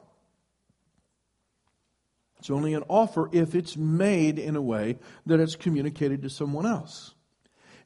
It's 2.39 2.49
only 2.49 2.73
an 2.73 2.85
offer 2.89 3.29
if 3.33 3.55
it's 3.55 3.77
made 3.77 4.39
in 4.39 4.57
a 4.57 4.63
way 4.63 4.97
that 5.27 5.41
it's 5.41 5.57
communicated 5.57 6.23
to 6.23 6.31
someone 6.31 6.65
else. 6.65 7.13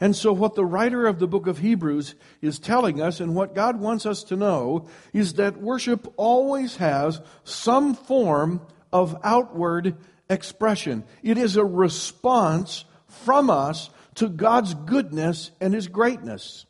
And 0.01 0.17
so, 0.17 0.33
what 0.33 0.55
the 0.55 0.65
writer 0.65 1.07
of 1.07 1.19
the 1.19 1.27
book 1.27 1.47
of 1.47 1.59
Hebrews 1.59 2.15
is 2.41 2.59
telling 2.59 3.03
us, 3.03 3.21
and 3.21 3.35
what 3.35 3.55
God 3.55 3.79
wants 3.79 4.07
us 4.07 4.25
to 4.25 4.37
know, 4.37 4.89
is 5.13 5.35
that 5.35 5.61
worship 5.61 6.11
always 6.17 6.77
has 6.77 7.21
some 7.45 7.95
form 7.95 8.63
of 8.93 9.21
outward 9.23 9.97
expression. 10.31 11.05
It 11.23 11.37
is 11.37 11.57
a 11.57 11.65
response 11.65 12.87
from 13.09 13.51
us 13.51 13.91
to 14.15 14.29
God's 14.29 14.73
goodness 14.73 15.51
and 15.61 15.75
His 15.75 15.89
greatness. 15.89 16.65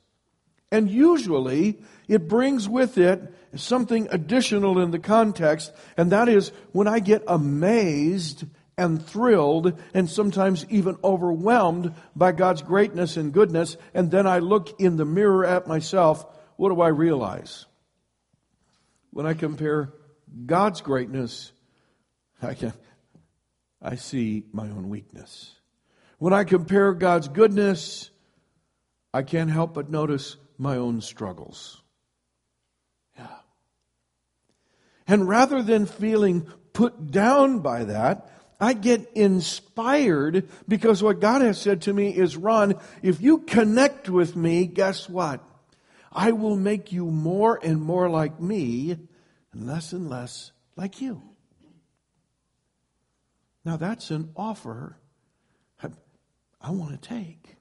And 0.72 0.90
usually, 0.90 1.78
it 2.08 2.28
brings 2.28 2.68
with 2.68 2.98
it 2.98 3.32
something 3.54 4.08
additional 4.10 4.80
in 4.80 4.90
the 4.90 4.98
context, 4.98 5.72
and 5.96 6.10
that 6.10 6.28
is 6.28 6.50
when 6.72 6.88
I 6.88 6.98
get 6.98 7.22
amazed 7.28 8.44
and 8.80 9.04
thrilled 9.04 9.78
and 9.92 10.08
sometimes 10.08 10.64
even 10.70 10.96
overwhelmed 11.04 11.94
by 12.16 12.32
God's 12.32 12.62
greatness 12.62 13.18
and 13.18 13.30
goodness. 13.30 13.76
And 13.92 14.10
then 14.10 14.26
I 14.26 14.38
look 14.38 14.80
in 14.80 14.96
the 14.96 15.04
mirror 15.04 15.44
at 15.44 15.66
myself. 15.66 16.24
What 16.56 16.70
do 16.70 16.80
I 16.80 16.88
realize? 16.88 17.66
When 19.10 19.26
I 19.26 19.34
compare 19.34 19.92
God's 20.46 20.80
greatness, 20.80 21.52
I, 22.40 22.54
can, 22.54 22.72
I 23.82 23.96
see 23.96 24.44
my 24.50 24.64
own 24.64 24.88
weakness. 24.88 25.52
When 26.18 26.32
I 26.32 26.44
compare 26.44 26.94
God's 26.94 27.28
goodness, 27.28 28.10
I 29.12 29.24
can't 29.24 29.50
help 29.50 29.74
but 29.74 29.90
notice 29.90 30.38
my 30.56 30.76
own 30.76 31.02
struggles. 31.02 31.82
Yeah. 33.18 33.26
And 35.06 35.28
rather 35.28 35.62
than 35.62 35.84
feeling 35.84 36.46
put 36.72 37.10
down 37.10 37.58
by 37.58 37.84
that, 37.84 38.30
I 38.60 38.74
get 38.74 39.10
inspired 39.14 40.48
because 40.68 41.02
what 41.02 41.20
God 41.20 41.42
has 41.42 41.60
said 41.60 41.82
to 41.82 41.92
me 41.92 42.14
is, 42.14 42.36
Ron, 42.36 42.74
if 43.02 43.20
you 43.20 43.38
connect 43.38 44.08
with 44.08 44.36
me, 44.36 44.66
guess 44.66 45.08
what? 45.08 45.42
I 46.12 46.32
will 46.32 46.56
make 46.56 46.92
you 46.92 47.06
more 47.06 47.58
and 47.62 47.80
more 47.80 48.10
like 48.10 48.40
me 48.40 48.96
and 49.52 49.66
less 49.66 49.92
and 49.92 50.10
less 50.10 50.52
like 50.76 51.00
you. 51.00 51.22
Now 53.64 53.76
that's 53.76 54.10
an 54.10 54.30
offer 54.36 54.96
I 56.60 56.70
want 56.70 57.00
to 57.00 57.08
take. 57.08 57.56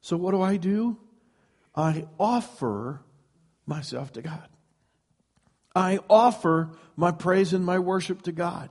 So 0.00 0.16
what 0.16 0.32
do 0.32 0.42
I 0.42 0.56
do? 0.56 0.98
I 1.74 2.06
offer 2.18 3.02
myself 3.66 4.12
to 4.14 4.22
God. 4.22 4.48
I 5.74 6.00
offer 6.08 6.70
my 6.96 7.12
praise 7.12 7.52
and 7.52 7.64
my 7.64 7.78
worship 7.78 8.22
to 8.22 8.32
God. 8.32 8.70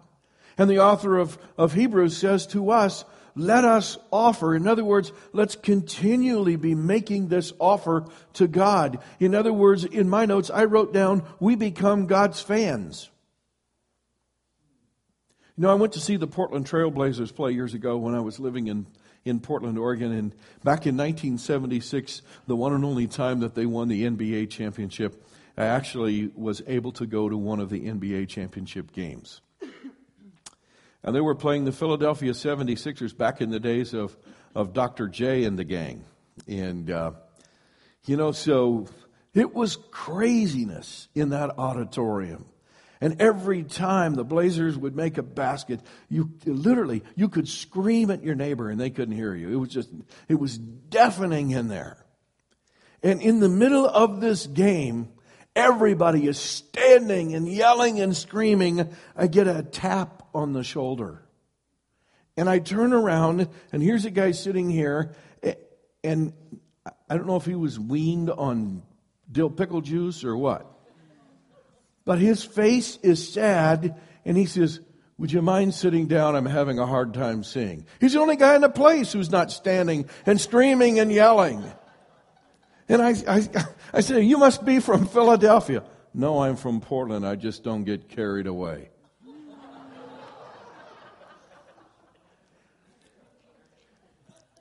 And 0.57 0.69
the 0.69 0.79
author 0.79 1.17
of, 1.17 1.37
of 1.57 1.73
Hebrews 1.73 2.15
says 2.17 2.47
to 2.47 2.71
us, 2.71 3.05
let 3.35 3.65
us 3.65 3.97
offer. 4.11 4.55
In 4.55 4.65
other 4.67 4.85
words, 4.85 5.11
let's 5.33 5.55
continually 5.55 6.55
be 6.55 6.73
making 6.73 7.27
this 7.27 7.51
offer 7.59 8.05
to 8.33 8.47
God. 8.47 8.99
In 9.19 9.35
other 9.35 9.51
words, 9.51 9.83
in 9.83 10.09
my 10.09 10.25
notes, 10.25 10.49
I 10.49 10.63
wrote 10.65 10.93
down, 10.93 11.23
we 11.39 11.55
become 11.55 12.07
God's 12.07 12.41
fans. 12.41 13.09
You 15.57 15.63
know, 15.63 15.71
I 15.71 15.75
went 15.75 15.93
to 15.93 15.99
see 15.99 16.15
the 16.15 16.27
Portland 16.27 16.65
Trailblazers 16.65 17.35
play 17.35 17.51
years 17.51 17.73
ago 17.73 17.97
when 17.97 18.15
I 18.15 18.21
was 18.21 18.39
living 18.39 18.67
in, 18.67 18.87
in 19.25 19.41
Portland, 19.41 19.77
Oregon. 19.77 20.13
And 20.13 20.31
back 20.63 20.85
in 20.85 20.95
1976, 20.95 22.21
the 22.47 22.55
one 22.55 22.73
and 22.73 22.85
only 22.85 23.07
time 23.07 23.41
that 23.41 23.55
they 23.55 23.65
won 23.65 23.89
the 23.89 24.03
NBA 24.03 24.49
championship, 24.49 25.25
I 25.57 25.65
actually 25.65 26.31
was 26.35 26.61
able 26.67 26.93
to 26.93 27.05
go 27.05 27.27
to 27.27 27.37
one 27.37 27.59
of 27.59 27.69
the 27.69 27.85
NBA 27.85 28.29
championship 28.29 28.93
games. 28.93 29.41
And 31.05 31.15
they 31.15 31.21
were 31.21 31.35
playing 31.35 31.65
the 31.65 31.71
Philadelphia 31.71 32.31
76ers 32.31 33.15
back 33.15 33.39
in 33.39 33.51
the 33.51 33.59
days 33.59 33.93
of, 33.93 34.17
of 34.55 34.73
Dr. 34.73 35.07
J 35.07 35.43
and 35.43 35.57
the 35.57 35.63
gang. 35.63 36.03
And, 36.47 36.89
uh, 36.89 37.11
you 38.07 38.17
know, 38.17 38.31
so 38.31 38.87
it 39.35 39.53
was 39.53 39.77
craziness 39.91 41.07
in 41.13 41.29
that 41.29 41.59
auditorium. 41.59 42.45
And 42.99 43.21
every 43.21 43.61
time 43.61 44.15
the 44.15 44.23
Blazers 44.23 44.75
would 44.79 44.95
make 44.95 45.19
a 45.19 45.23
basket, 45.23 45.81
you 46.09 46.31
literally, 46.43 47.03
you 47.15 47.29
could 47.29 47.47
scream 47.47 48.09
at 48.09 48.23
your 48.23 48.33
neighbor 48.33 48.71
and 48.71 48.81
they 48.81 48.89
couldn't 48.89 49.15
hear 49.15 49.35
you. 49.35 49.51
It 49.51 49.57
was 49.57 49.69
just, 49.69 49.91
it 50.27 50.39
was 50.39 50.57
deafening 50.57 51.51
in 51.51 51.67
there. 51.67 52.03
And 53.03 53.21
in 53.21 53.41
the 53.41 53.49
middle 53.49 53.87
of 53.87 54.21
this 54.21 54.47
game, 54.47 55.09
everybody 55.55 56.25
is 56.25 56.39
standing 56.39 57.35
and 57.35 57.47
yelling 57.47 57.99
and 57.99 58.17
screaming. 58.17 58.89
I 59.15 59.27
get 59.27 59.45
a 59.45 59.61
tap 59.61 60.14
on 60.35 60.53
the 60.53 60.63
shoulder. 60.63 61.23
And 62.37 62.49
I 62.49 62.59
turn 62.59 62.93
around, 62.93 63.47
and 63.71 63.81
here's 63.81 64.05
a 64.05 64.11
guy 64.11 64.31
sitting 64.31 64.69
here, 64.69 65.15
and 66.03 66.33
I 67.09 67.17
don't 67.17 67.25
know 67.25 67.37
if 67.37 67.45
he 67.45 67.55
was 67.55 67.79
weaned 67.79 68.29
on 68.29 68.83
dill 69.31 69.49
pickle 69.49 69.81
juice 69.81 70.23
or 70.23 70.35
what. 70.35 70.69
But 72.03 72.19
his 72.19 72.43
face 72.43 72.99
is 73.01 73.33
sad, 73.33 73.99
and 74.25 74.37
he 74.37 74.45
says, 74.45 74.81
Would 75.17 75.31
you 75.31 75.41
mind 75.41 75.73
sitting 75.73 76.07
down? 76.07 76.35
I'm 76.35 76.45
having 76.45 76.77
a 76.77 76.85
hard 76.85 77.13
time 77.13 77.43
seeing. 77.43 77.85
He's 78.01 78.13
the 78.13 78.19
only 78.19 78.35
guy 78.35 78.55
in 78.55 78.61
the 78.61 78.69
place 78.69 79.13
who's 79.13 79.31
not 79.31 79.51
standing 79.51 80.07
and 80.25 80.39
screaming 80.39 80.99
and 80.99 81.11
yelling. 81.11 81.63
And 82.87 83.01
I, 83.01 83.15
I, 83.27 83.47
I 83.93 84.01
said, 84.01 84.25
You 84.25 84.37
must 84.37 84.65
be 84.65 84.79
from 84.81 85.07
Philadelphia. 85.07 85.83
No, 86.13 86.39
I'm 86.39 86.57
from 86.57 86.81
Portland. 86.81 87.25
I 87.25 87.35
just 87.35 87.63
don't 87.63 87.85
get 87.85 88.09
carried 88.09 88.47
away. 88.47 88.89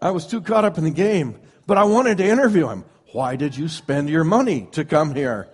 I 0.04 0.10
was 0.10 0.26
too 0.26 0.42
caught 0.42 0.66
up 0.66 0.76
in 0.76 0.84
the 0.84 0.90
game, 0.90 1.40
but 1.66 1.78
I 1.78 1.84
wanted 1.84 2.18
to 2.18 2.26
interview 2.26 2.68
him. 2.68 2.84
Why 3.12 3.36
did 3.36 3.56
you 3.56 3.68
spend 3.68 4.10
your 4.10 4.22
money 4.22 4.68
to 4.72 4.84
come 4.84 5.14
here 5.14 5.48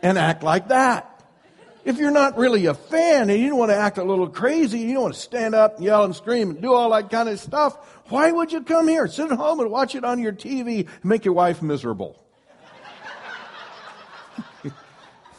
and 0.00 0.16
act 0.16 0.44
like 0.44 0.68
that? 0.68 1.24
If 1.84 1.98
you're 1.98 2.12
not 2.12 2.38
really 2.38 2.66
a 2.66 2.74
fan 2.74 3.30
and 3.30 3.40
you 3.40 3.48
don't 3.48 3.58
want 3.58 3.72
to 3.72 3.76
act 3.76 3.98
a 3.98 4.04
little 4.04 4.28
crazy, 4.28 4.78
you 4.78 4.94
don't 4.94 5.02
want 5.02 5.14
to 5.14 5.20
stand 5.20 5.56
up 5.56 5.76
and 5.76 5.84
yell 5.84 6.04
and 6.04 6.14
scream 6.14 6.50
and 6.50 6.62
do 6.62 6.72
all 6.72 6.90
that 6.90 7.10
kind 7.10 7.28
of 7.28 7.40
stuff, 7.40 7.76
why 8.08 8.30
would 8.30 8.52
you 8.52 8.62
come 8.62 8.86
here? 8.86 9.08
Sit 9.08 9.32
at 9.32 9.38
home 9.38 9.58
and 9.58 9.72
watch 9.72 9.96
it 9.96 10.04
on 10.04 10.20
your 10.20 10.32
TV 10.32 10.86
and 10.86 11.04
make 11.04 11.24
your 11.24 11.34
wife 11.34 11.60
miserable. 11.60 12.16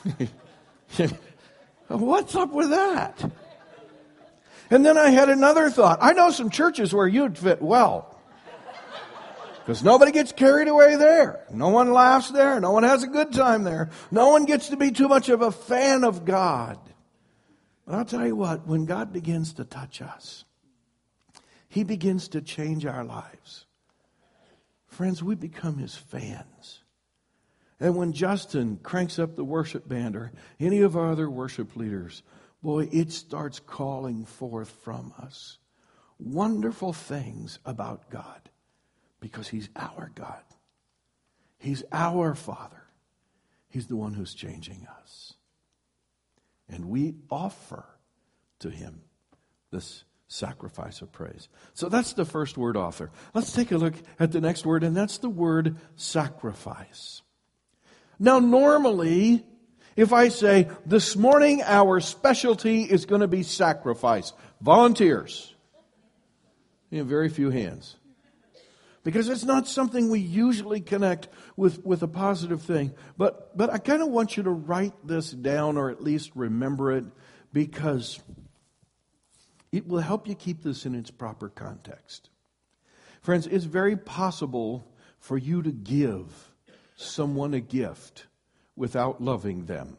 What's 1.88 2.36
up 2.36 2.52
with 2.52 2.72
that? 2.72 3.32
And 4.70 4.86
then 4.86 4.98
I 4.98 5.12
had 5.12 5.30
another 5.30 5.70
thought. 5.70 6.00
I 6.02 6.12
know 6.12 6.32
some 6.32 6.50
churches 6.50 6.94
where 6.94 7.08
you'd 7.08 7.38
fit 7.38 7.62
well. 7.62 8.14
Because 9.68 9.84
nobody 9.84 10.14
gets 10.14 10.32
carried 10.32 10.70
away 10.70 10.96
there. 10.96 11.44
No 11.52 11.68
one 11.68 11.92
laughs 11.92 12.32
there. 12.32 12.58
No 12.62 12.72
one 12.72 12.84
has 12.84 13.04
a 13.04 13.08
good 13.08 13.34
time 13.34 13.66
there. 13.66 13.90
No 14.12 14.30
one 14.30 14.46
gets 14.46 14.70
to 14.70 14.78
be 14.78 14.92
too 14.92 15.10
much 15.10 15.28
of 15.28 15.42
a 15.42 15.52
fan 15.52 16.06
of 16.06 16.24
God. 16.24 16.80
But 17.86 17.96
I'll 17.96 18.06
tell 18.06 18.26
you 18.26 18.38
what, 18.38 18.66
when 18.66 18.86
God 18.86 19.12
begins 19.12 19.52
to 19.56 19.66
touch 19.66 20.02
us, 20.02 20.46
He 21.68 21.84
begins 21.84 22.30
to 22.30 22.40
change 22.40 22.86
our 22.86 23.04
lives. 23.04 23.66
Friends, 24.86 25.22
we 25.22 25.36
become 25.36 25.80
His 25.80 25.96
fans. 25.96 26.80
And 27.78 27.98
when 27.98 28.14
Justin 28.14 28.80
cranks 28.82 29.20
up 29.20 29.36
the 29.36 29.44
worship 29.44 29.86
band 29.86 30.16
or 30.16 30.32
any 30.62 30.80
of 30.80 30.96
our 30.96 31.12
other 31.12 31.30
worship 31.30 31.76
leaders, 31.76 32.24
boy, 32.64 32.88
it 32.94 33.12
starts 33.12 33.60
calling 33.60 34.24
forth 34.24 34.70
from 34.70 35.14
us 35.22 35.58
wonderful 36.18 36.94
things 36.94 37.60
about 37.66 38.10
God 38.10 38.50
because 39.20 39.48
He's 39.48 39.70
our 39.76 40.12
God. 40.16 40.42
He's 41.58 41.84
our 41.92 42.36
Father. 42.36 42.84
He's 43.70 43.88
the 43.88 43.96
one 43.96 44.14
who's 44.14 44.34
changing 44.34 44.88
us. 45.00 45.34
And 46.70 46.90
we 46.90 47.16
offer 47.30 47.86
to 48.60 48.70
Him 48.70 49.02
this 49.72 50.04
sacrifice 50.28 51.02
of 51.02 51.12
praise. 51.12 51.48
So 51.74 51.90
that's 51.90 52.14
the 52.14 52.26
first 52.26 52.58
word 52.58 52.76
author. 52.76 53.12
Let's 53.34 53.54
take 53.54 53.72
a 53.72 53.78
look 53.78 53.96
at 54.20 54.32
the 54.32 54.42
next 54.42 54.66
word, 54.66 54.84
and 54.84 54.96
that's 54.96 55.20
the 55.20 55.30
word 55.30 55.78
sacrifice. 55.96 57.22
Now, 58.20 58.40
normally, 58.40 59.46
if 59.96 60.12
I 60.12 60.30
say, 60.30 60.70
this 60.86 61.16
morning 61.16 61.62
our 61.64 62.00
specialty 62.00 62.84
is 62.84 63.06
going 63.06 63.22
to 63.22 63.28
be 63.28 63.44
sacrifice, 63.44 64.34
volunteers, 64.60 65.56
you 66.90 67.04
very 67.04 67.30
few 67.30 67.50
hands 67.50 67.96
because 69.04 69.30
it's 69.30 69.44
not 69.44 69.68
something 69.68 70.10
we 70.10 70.20
usually 70.20 70.82
connect 70.82 71.30
with, 71.56 71.86
with 71.86 72.04
a 72.04 72.08
positive 72.08 72.62
thing. 72.62 72.94
But, 73.18 73.56
but 73.58 73.72
I 73.72 73.78
kind 73.78 74.02
of 74.02 74.10
want 74.10 74.38
you 74.38 74.44
to 74.44 74.50
write 74.50 74.94
this 75.06 75.32
down 75.32 75.78
or 75.78 75.90
at 75.90 76.04
least 76.04 76.32
remember 76.36 76.92
it 76.92 77.06
because 77.54 78.20
it 79.72 79.88
will 79.88 80.00
help 80.00 80.28
you 80.28 80.36
keep 80.36 80.64
this 80.64 80.86
in 80.86 80.96
its 80.96 81.12
proper 81.12 81.50
context. 81.50 82.30
Friends, 83.22 83.48
it's 83.48 83.66
very 83.66 83.96
possible 83.96 84.92
for 85.20 85.38
you 85.38 85.62
to 85.62 85.72
give 85.72 86.54
someone 86.96 87.54
a 87.54 87.60
gift 87.60 88.26
without 88.76 89.22
loving 89.22 89.66
them. 89.66 89.98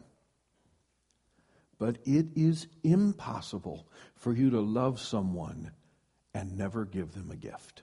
But 1.79 1.99
it 2.05 2.27
is 2.35 2.67
impossible 2.83 3.87
for 4.17 4.35
you 4.35 4.51
to 4.51 4.61
love 4.61 5.01
someone 5.01 5.71
and 6.35 6.59
never 6.59 6.85
give 6.85 7.13
them 7.13 7.31
a 7.31 7.37
gift 7.37 7.83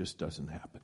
just 0.00 0.16
doesn't 0.16 0.48
happen. 0.48 0.80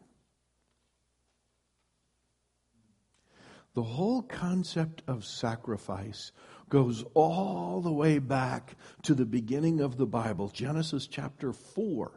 The 3.75 3.83
whole 3.83 4.21
concept 4.21 5.01
of 5.09 5.25
sacrifice 5.25 6.33
goes 6.69 7.03
all 7.15 7.81
the 7.81 7.91
way 7.91 8.19
back 8.19 8.77
to 9.05 9.15
the 9.15 9.25
beginning 9.25 9.81
of 9.81 9.97
the 9.97 10.05
Bible, 10.05 10.49
Genesis 10.49 11.07
chapter 11.07 11.55
4. 11.55 12.13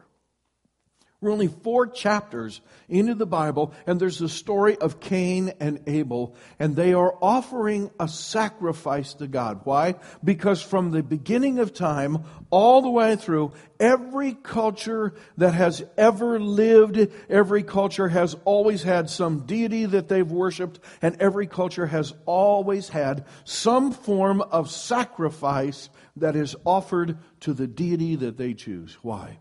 We're 1.20 1.32
only 1.32 1.48
four 1.48 1.86
chapters 1.86 2.62
into 2.88 3.14
the 3.14 3.26
Bible, 3.26 3.74
and 3.86 4.00
there's 4.00 4.18
the 4.18 4.28
story 4.28 4.78
of 4.78 5.00
Cain 5.00 5.52
and 5.60 5.80
Abel, 5.86 6.34
and 6.58 6.74
they 6.74 6.94
are 6.94 7.14
offering 7.20 7.90
a 8.00 8.08
sacrifice 8.08 9.12
to 9.14 9.26
God. 9.26 9.60
Why? 9.64 9.96
Because 10.24 10.62
from 10.62 10.90
the 10.90 11.02
beginning 11.02 11.58
of 11.58 11.74
time, 11.74 12.24
all 12.48 12.80
the 12.80 12.88
way 12.88 13.16
through, 13.16 13.52
every 13.78 14.32
culture 14.32 15.12
that 15.36 15.52
has 15.52 15.84
ever 15.98 16.40
lived, 16.40 17.08
every 17.28 17.64
culture 17.64 18.08
has 18.08 18.34
always 18.46 18.82
had 18.82 19.10
some 19.10 19.44
deity 19.44 19.84
that 19.84 20.08
they've 20.08 20.30
worshiped, 20.30 20.80
and 21.02 21.20
every 21.20 21.46
culture 21.46 21.86
has 21.86 22.14
always 22.24 22.88
had 22.88 23.26
some 23.44 23.92
form 23.92 24.40
of 24.40 24.70
sacrifice 24.70 25.90
that 26.16 26.34
is 26.34 26.56
offered 26.64 27.18
to 27.40 27.52
the 27.52 27.66
deity 27.66 28.16
that 28.16 28.38
they 28.38 28.54
choose. 28.54 28.96
Why? 29.02 29.38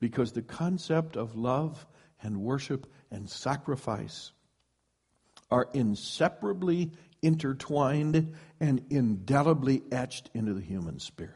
Because 0.00 0.32
the 0.32 0.42
concept 0.42 1.16
of 1.16 1.36
love 1.36 1.86
and 2.22 2.40
worship 2.40 2.86
and 3.10 3.28
sacrifice 3.28 4.32
are 5.50 5.68
inseparably 5.72 6.92
intertwined 7.22 8.34
and 8.60 8.84
indelibly 8.90 9.82
etched 9.90 10.30
into 10.34 10.54
the 10.54 10.60
human 10.60 10.98
spirit. 10.98 11.34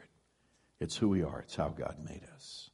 It's 0.79 0.97
who 0.97 1.09
we 1.09 1.23
are, 1.23 1.39
it's 1.41 1.55
how 1.55 1.69
God 1.69 1.97
made 2.03 2.23
us. 2.35 2.69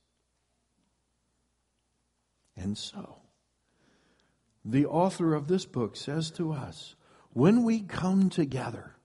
And 2.55 2.77
so, 2.77 3.17
the 4.65 4.85
author 4.85 5.33
of 5.33 5.47
this 5.47 5.65
book 5.65 5.95
says 5.95 6.29
to 6.31 6.51
us 6.51 6.95
when 7.31 7.63
we 7.63 7.81
come 7.81 8.29
together, 8.29 8.95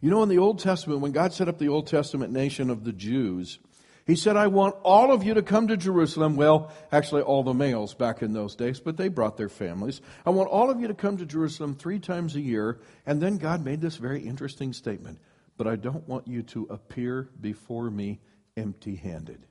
you 0.00 0.10
know, 0.10 0.22
in 0.22 0.28
the 0.28 0.38
Old 0.38 0.58
Testament, 0.58 1.00
when 1.00 1.12
God 1.12 1.32
set 1.32 1.48
up 1.48 1.58
the 1.58 1.68
Old 1.68 1.86
Testament 1.86 2.32
nation 2.32 2.70
of 2.70 2.84
the 2.84 2.92
Jews, 2.92 3.58
he 4.06 4.16
said, 4.16 4.36
I 4.36 4.48
want 4.48 4.74
all 4.82 5.12
of 5.12 5.22
you 5.22 5.34
to 5.34 5.42
come 5.42 5.68
to 5.68 5.76
Jerusalem. 5.76 6.34
Well, 6.34 6.72
actually, 6.90 7.22
all 7.22 7.44
the 7.44 7.54
males 7.54 7.94
back 7.94 8.20
in 8.20 8.32
those 8.32 8.56
days, 8.56 8.80
but 8.80 8.96
they 8.96 9.08
brought 9.08 9.36
their 9.36 9.48
families. 9.48 10.00
I 10.26 10.30
want 10.30 10.50
all 10.50 10.70
of 10.70 10.80
you 10.80 10.88
to 10.88 10.94
come 10.94 11.18
to 11.18 11.26
Jerusalem 11.26 11.76
three 11.76 12.00
times 12.00 12.34
a 12.34 12.40
year. 12.40 12.80
And 13.06 13.22
then 13.22 13.38
God 13.38 13.64
made 13.64 13.80
this 13.80 13.96
very 13.96 14.22
interesting 14.22 14.72
statement. 14.72 15.18
But 15.56 15.68
I 15.68 15.76
don't 15.76 16.08
want 16.08 16.26
you 16.26 16.42
to 16.42 16.66
appear 16.70 17.28
before 17.40 17.90
me 17.90 18.20
empty 18.56 18.96
handed. 18.96 19.46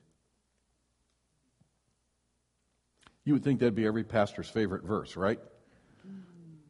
You 3.23 3.33
would 3.33 3.43
think 3.43 3.59
that'd 3.59 3.75
be 3.75 3.85
every 3.85 4.03
pastor's 4.03 4.49
favorite 4.49 4.83
verse, 4.83 5.15
right? 5.15 5.39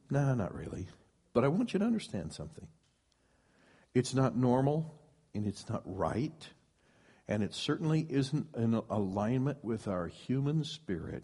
No, 0.10 0.26
nah, 0.26 0.36
not 0.36 0.54
really. 0.54 0.88
But 1.34 1.46
I 1.46 1.48
want 1.48 1.74
you 1.74 1.80
to 1.80 1.86
understand 1.86 2.34
something. 2.34 2.68
It's 3.96 4.14
not 4.14 4.36
normal 4.36 4.94
and 5.34 5.48
it's 5.48 5.68
not 5.68 5.82
right 5.86 6.48
and 7.32 7.44
it 7.44 7.54
certainly 7.54 8.06
isn't 8.10 8.46
in 8.58 8.74
alignment 8.90 9.64
with 9.64 9.88
our 9.88 10.08
human 10.08 10.66
spirit 10.66 11.24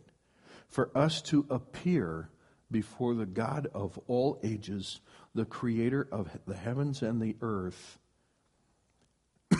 for 0.69 0.89
us 0.97 1.21
to 1.21 1.45
appear 1.49 2.29
before 2.71 3.13
the 3.13 3.25
God 3.25 3.67
of 3.73 3.99
all 4.07 4.39
ages, 4.41 5.01
the 5.35 5.43
creator 5.43 6.07
of 6.09 6.29
the 6.47 6.55
heavens 6.55 7.01
and 7.01 7.21
the 7.21 7.35
earth, 7.41 7.99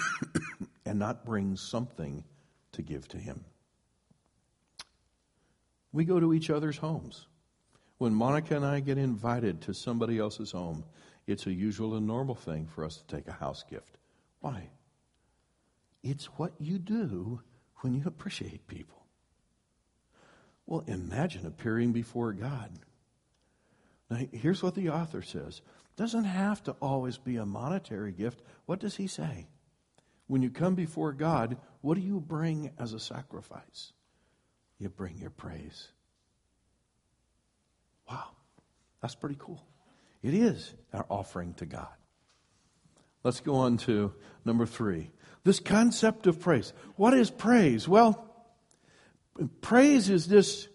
and 0.86 0.98
not 0.98 1.26
bring 1.26 1.58
something 1.58 2.24
to 2.72 2.82
give 2.82 3.10
to 3.10 3.18
him. 3.18 3.44
We 5.92 6.06
go 6.06 6.18
to 6.18 6.34
each 6.34 6.50
other's 6.50 6.78
homes. 6.78 7.28
When 7.98 8.14
Monica 8.14 8.56
and 8.56 8.66
I 8.66 8.80
get 8.80 8.98
invited 8.98 9.60
to 9.64 9.74
somebody 9.74 10.18
else's 10.18 10.52
home, 10.54 10.86
it's 11.28 11.46
a 11.46 11.52
usual 11.52 11.96
and 11.96 12.08
normal 12.08 12.36
thing 12.36 12.68
for 12.68 12.86
us 12.86 12.96
to 12.96 13.08
take 13.14 13.28
a 13.28 13.34
house 13.34 13.66
gift. 13.70 13.98
Why? 14.40 14.70
It's 16.10 16.26
what 16.38 16.54
you 16.58 16.80
do 16.80 17.42
when 17.82 17.94
you 17.94 18.04
appreciate 18.06 18.66
people. 18.66 19.06
Well, 20.66 20.86
imagine 20.88 21.46
appearing 21.46 21.92
before 21.92 22.32
God. 22.32 22.72
Now, 24.10 24.20
here's 24.32 24.64
what 24.64 24.74
the 24.76 24.90
author 24.90 25.22
says. 25.22 25.62
Doesn't 25.98 26.24
have 26.24 26.64
to 26.64 26.72
always 26.82 27.18
be 27.18 27.36
a 27.36 27.46
monetary 27.46 28.14
gift. 28.14 28.42
What 28.68 28.80
does 28.80 28.96
he 28.96 29.08
say? 29.08 29.48
When 30.28 30.42
you 30.42 30.50
come 30.50 30.76
before 30.76 31.12
God, 31.12 31.58
what 31.82 31.96
do 31.96 32.02
you 32.02 32.22
bring 32.22 32.72
as 32.80 32.94
a 32.94 33.02
sacrifice? 33.02 33.92
You 34.80 34.88
bring 34.88 35.18
your 35.18 35.30
praise. 35.30 35.90
Wow, 38.10 38.30
that's 39.02 39.16
pretty 39.16 39.38
cool. 39.38 39.62
It 40.24 40.34
is 40.34 40.74
our 40.94 41.06
offering 41.10 41.54
to 41.56 41.66
God. 41.66 41.88
Let's 43.24 43.42
go 43.42 43.56
on 43.56 43.76
to 43.80 44.14
number 44.46 44.66
three. 44.66 45.12
This 45.48 45.62
concept 45.62 46.28
of 46.28 46.42
praise. 46.42 46.74
What 46.98 47.14
is 47.14 47.32
praise? 47.32 47.88
Well, 47.88 48.36
praise 49.62 50.10
is 50.10 50.28
this 50.28 50.68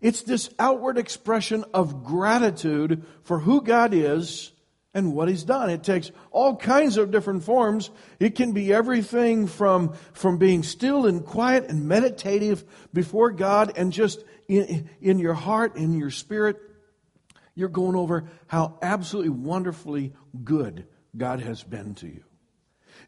it's 0.00 0.22
this 0.22 0.50
outward 0.56 0.98
expression 0.98 1.64
of 1.74 2.04
gratitude 2.04 3.04
for 3.24 3.40
who 3.40 3.60
God 3.60 3.92
is 3.92 4.52
and 4.94 5.14
what 5.14 5.28
he's 5.28 5.42
done. 5.42 5.68
It 5.68 5.82
takes 5.82 6.12
all 6.30 6.54
kinds 6.54 6.96
of 6.96 7.10
different 7.10 7.42
forms. 7.42 7.90
It 8.20 8.36
can 8.36 8.52
be 8.52 8.72
everything 8.72 9.48
from, 9.48 9.94
from 10.12 10.38
being 10.38 10.62
still 10.62 11.04
and 11.04 11.24
quiet 11.24 11.68
and 11.68 11.88
meditative 11.88 12.64
before 12.94 13.32
God 13.32 13.72
and 13.76 13.92
just 13.92 14.22
in, 14.46 14.88
in 15.00 15.18
your 15.18 15.34
heart, 15.34 15.74
in 15.74 15.94
your 15.94 16.10
spirit, 16.12 16.56
you're 17.56 17.68
going 17.68 17.96
over 17.96 18.30
how 18.46 18.78
absolutely 18.80 19.30
wonderfully 19.30 20.12
good 20.44 20.86
God 21.16 21.40
has 21.40 21.64
been 21.64 21.96
to 21.96 22.06
you. 22.06 22.22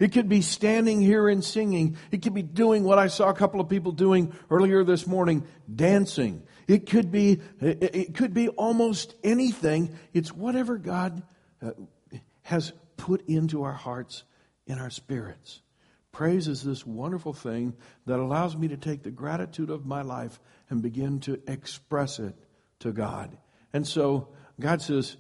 It 0.01 0.13
could 0.13 0.29
be 0.29 0.41
standing 0.41 1.01
here 1.01 1.29
and 1.29 1.45
singing. 1.45 1.97
It 2.11 2.23
could 2.23 2.35
be 2.35 2.43
doing 2.43 2.83
what 2.83 2.99
I 2.99 3.07
saw 3.07 3.29
a 3.29 3.35
couple 3.35 3.61
of 3.61 3.69
people 3.69 3.93
doing 3.93 4.33
earlier 4.51 4.83
this 4.83 5.07
morning, 5.07 5.47
dancing. 5.73 6.43
It 6.67 6.89
could 6.89 7.13
be, 7.13 7.41
it 7.61 8.15
could 8.15 8.33
be 8.33 8.49
almost 8.49 9.15
anything. 9.23 9.95
It's 10.15 10.33
whatever 10.33 10.79
God 10.79 11.23
uh, 11.63 11.73
has 12.43 12.73
put 12.97 13.29
into 13.29 13.63
our 13.63 13.75
hearts 13.75 14.25
and 14.67 14.81
our 14.81 14.91
spirits. 14.91 15.61
Praise 16.13 16.49
is 16.49 16.63
this 16.63 16.87
wonderful 16.87 17.35
thing 17.35 17.75
that 18.07 18.19
allows 18.19 18.57
me 18.57 18.69
to 18.69 18.79
take 18.79 19.03
the 19.03 19.11
gratitude 19.11 19.69
of 19.69 19.85
my 19.85 20.01
life 20.01 20.41
and 20.71 20.83
begin 20.83 21.21
to 21.21 21.41
express 21.47 22.19
it 22.19 22.35
to 22.79 22.91
God. 22.91 23.37
And 23.75 23.87
so 23.87 24.29
God 24.59 24.81
says, 24.81 25.17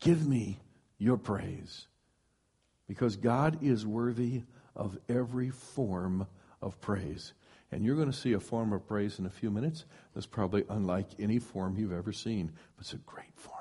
Give 0.00 0.24
me 0.24 0.60
your 0.96 1.16
praise. 1.16 1.87
Because 2.88 3.16
God 3.16 3.58
is 3.62 3.86
worthy 3.86 4.42
of 4.74 4.98
every 5.08 5.50
form 5.50 6.26
of 6.60 6.80
praise. 6.80 7.34
And 7.70 7.84
you're 7.84 7.96
going 7.96 8.10
to 8.10 8.16
see 8.16 8.32
a 8.32 8.40
form 8.40 8.72
of 8.72 8.86
praise 8.86 9.18
in 9.18 9.26
a 9.26 9.30
few 9.30 9.50
minutes 9.50 9.84
that's 10.14 10.26
probably 10.26 10.64
unlike 10.70 11.08
any 11.18 11.38
form 11.38 11.76
you've 11.76 11.92
ever 11.92 12.12
seen, 12.12 12.50
but 12.76 12.86
it's 12.86 12.94
a 12.94 12.98
great 12.98 13.36
form. 13.36 13.58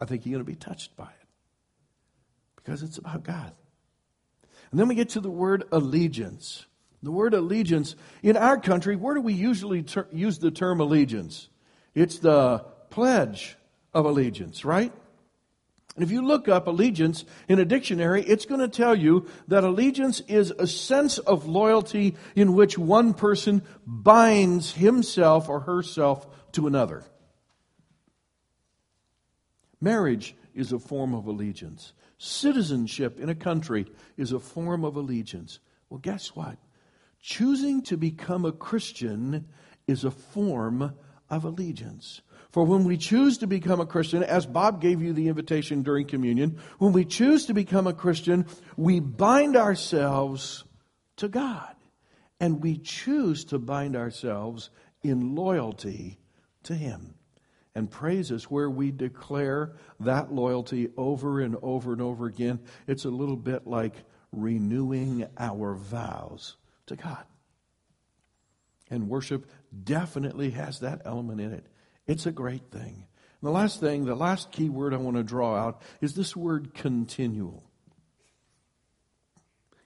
I 0.00 0.04
think 0.04 0.26
you're 0.26 0.32
going 0.32 0.44
to 0.44 0.50
be 0.50 0.56
touched 0.56 0.96
by 0.96 1.04
it 1.04 1.26
because 2.56 2.82
it's 2.82 2.98
about 2.98 3.22
God. 3.22 3.52
And 4.70 4.80
then 4.80 4.88
we 4.88 4.96
get 4.96 5.10
to 5.10 5.20
the 5.20 5.30
word 5.30 5.64
allegiance. 5.70 6.66
The 7.02 7.12
word 7.12 7.34
allegiance, 7.34 7.94
in 8.22 8.36
our 8.36 8.58
country, 8.58 8.96
where 8.96 9.14
do 9.14 9.20
we 9.20 9.34
usually 9.34 9.82
ter- 9.84 10.08
use 10.10 10.38
the 10.38 10.50
term 10.50 10.80
allegiance? 10.80 11.48
It's 11.94 12.18
the 12.18 12.64
pledge 12.90 13.56
of 13.94 14.06
allegiance, 14.06 14.64
right? 14.64 14.92
And 15.96 16.04
if 16.04 16.10
you 16.10 16.20
look 16.20 16.46
up 16.46 16.66
allegiance 16.66 17.24
in 17.48 17.58
a 17.58 17.64
dictionary, 17.64 18.22
it's 18.22 18.44
going 18.44 18.60
to 18.60 18.68
tell 18.68 18.94
you 18.94 19.26
that 19.48 19.64
allegiance 19.64 20.20
is 20.28 20.50
a 20.50 20.66
sense 20.66 21.16
of 21.16 21.46
loyalty 21.46 22.14
in 22.34 22.54
which 22.54 22.76
one 22.76 23.14
person 23.14 23.62
binds 23.86 24.74
himself 24.74 25.48
or 25.48 25.60
herself 25.60 26.26
to 26.52 26.66
another. 26.66 27.02
Marriage 29.80 30.36
is 30.54 30.70
a 30.70 30.78
form 30.78 31.14
of 31.14 31.26
allegiance. 31.26 31.94
Citizenship 32.18 33.18
in 33.18 33.30
a 33.30 33.34
country 33.34 33.86
is 34.18 34.32
a 34.32 34.38
form 34.38 34.84
of 34.84 34.96
allegiance. 34.96 35.60
Well, 35.88 35.98
guess 35.98 36.36
what? 36.36 36.58
Choosing 37.20 37.82
to 37.82 37.96
become 37.96 38.44
a 38.44 38.52
Christian 38.52 39.48
is 39.86 40.04
a 40.04 40.10
form 40.10 40.94
of 41.30 41.44
allegiance. 41.44 42.20
For 42.56 42.64
when 42.64 42.84
we 42.84 42.96
choose 42.96 43.36
to 43.38 43.46
become 43.46 43.80
a 43.80 43.86
Christian, 43.86 44.22
as 44.22 44.46
Bob 44.46 44.80
gave 44.80 45.02
you 45.02 45.12
the 45.12 45.28
invitation 45.28 45.82
during 45.82 46.06
communion, 46.06 46.58
when 46.78 46.94
we 46.94 47.04
choose 47.04 47.44
to 47.44 47.52
become 47.52 47.86
a 47.86 47.92
Christian, 47.92 48.46
we 48.78 48.98
bind 48.98 49.58
ourselves 49.58 50.64
to 51.16 51.28
God. 51.28 51.74
And 52.40 52.62
we 52.62 52.78
choose 52.78 53.44
to 53.44 53.58
bind 53.58 53.94
ourselves 53.94 54.70
in 55.02 55.34
loyalty 55.34 56.18
to 56.62 56.74
Him. 56.74 57.16
And 57.74 57.90
praise 57.90 58.30
is 58.30 58.44
where 58.44 58.70
we 58.70 58.90
declare 58.90 59.74
that 60.00 60.32
loyalty 60.32 60.88
over 60.96 61.42
and 61.42 61.56
over 61.60 61.92
and 61.92 62.00
over 62.00 62.24
again. 62.24 62.60
It's 62.86 63.04
a 63.04 63.10
little 63.10 63.36
bit 63.36 63.66
like 63.66 63.96
renewing 64.32 65.26
our 65.36 65.74
vows 65.74 66.56
to 66.86 66.96
God. 66.96 67.26
And 68.88 69.10
worship 69.10 69.44
definitely 69.84 70.52
has 70.52 70.80
that 70.80 71.02
element 71.04 71.42
in 71.42 71.52
it. 71.52 71.66
It's 72.06 72.26
a 72.26 72.32
great 72.32 72.70
thing. 72.70 73.06
And 73.40 73.48
the 73.48 73.50
last 73.50 73.80
thing, 73.80 74.04
the 74.04 74.14
last 74.14 74.50
key 74.50 74.68
word 74.68 74.94
I 74.94 74.98
want 74.98 75.16
to 75.16 75.22
draw 75.22 75.56
out 75.56 75.82
is 76.00 76.14
this 76.14 76.34
word 76.34 76.74
continual. 76.74 77.62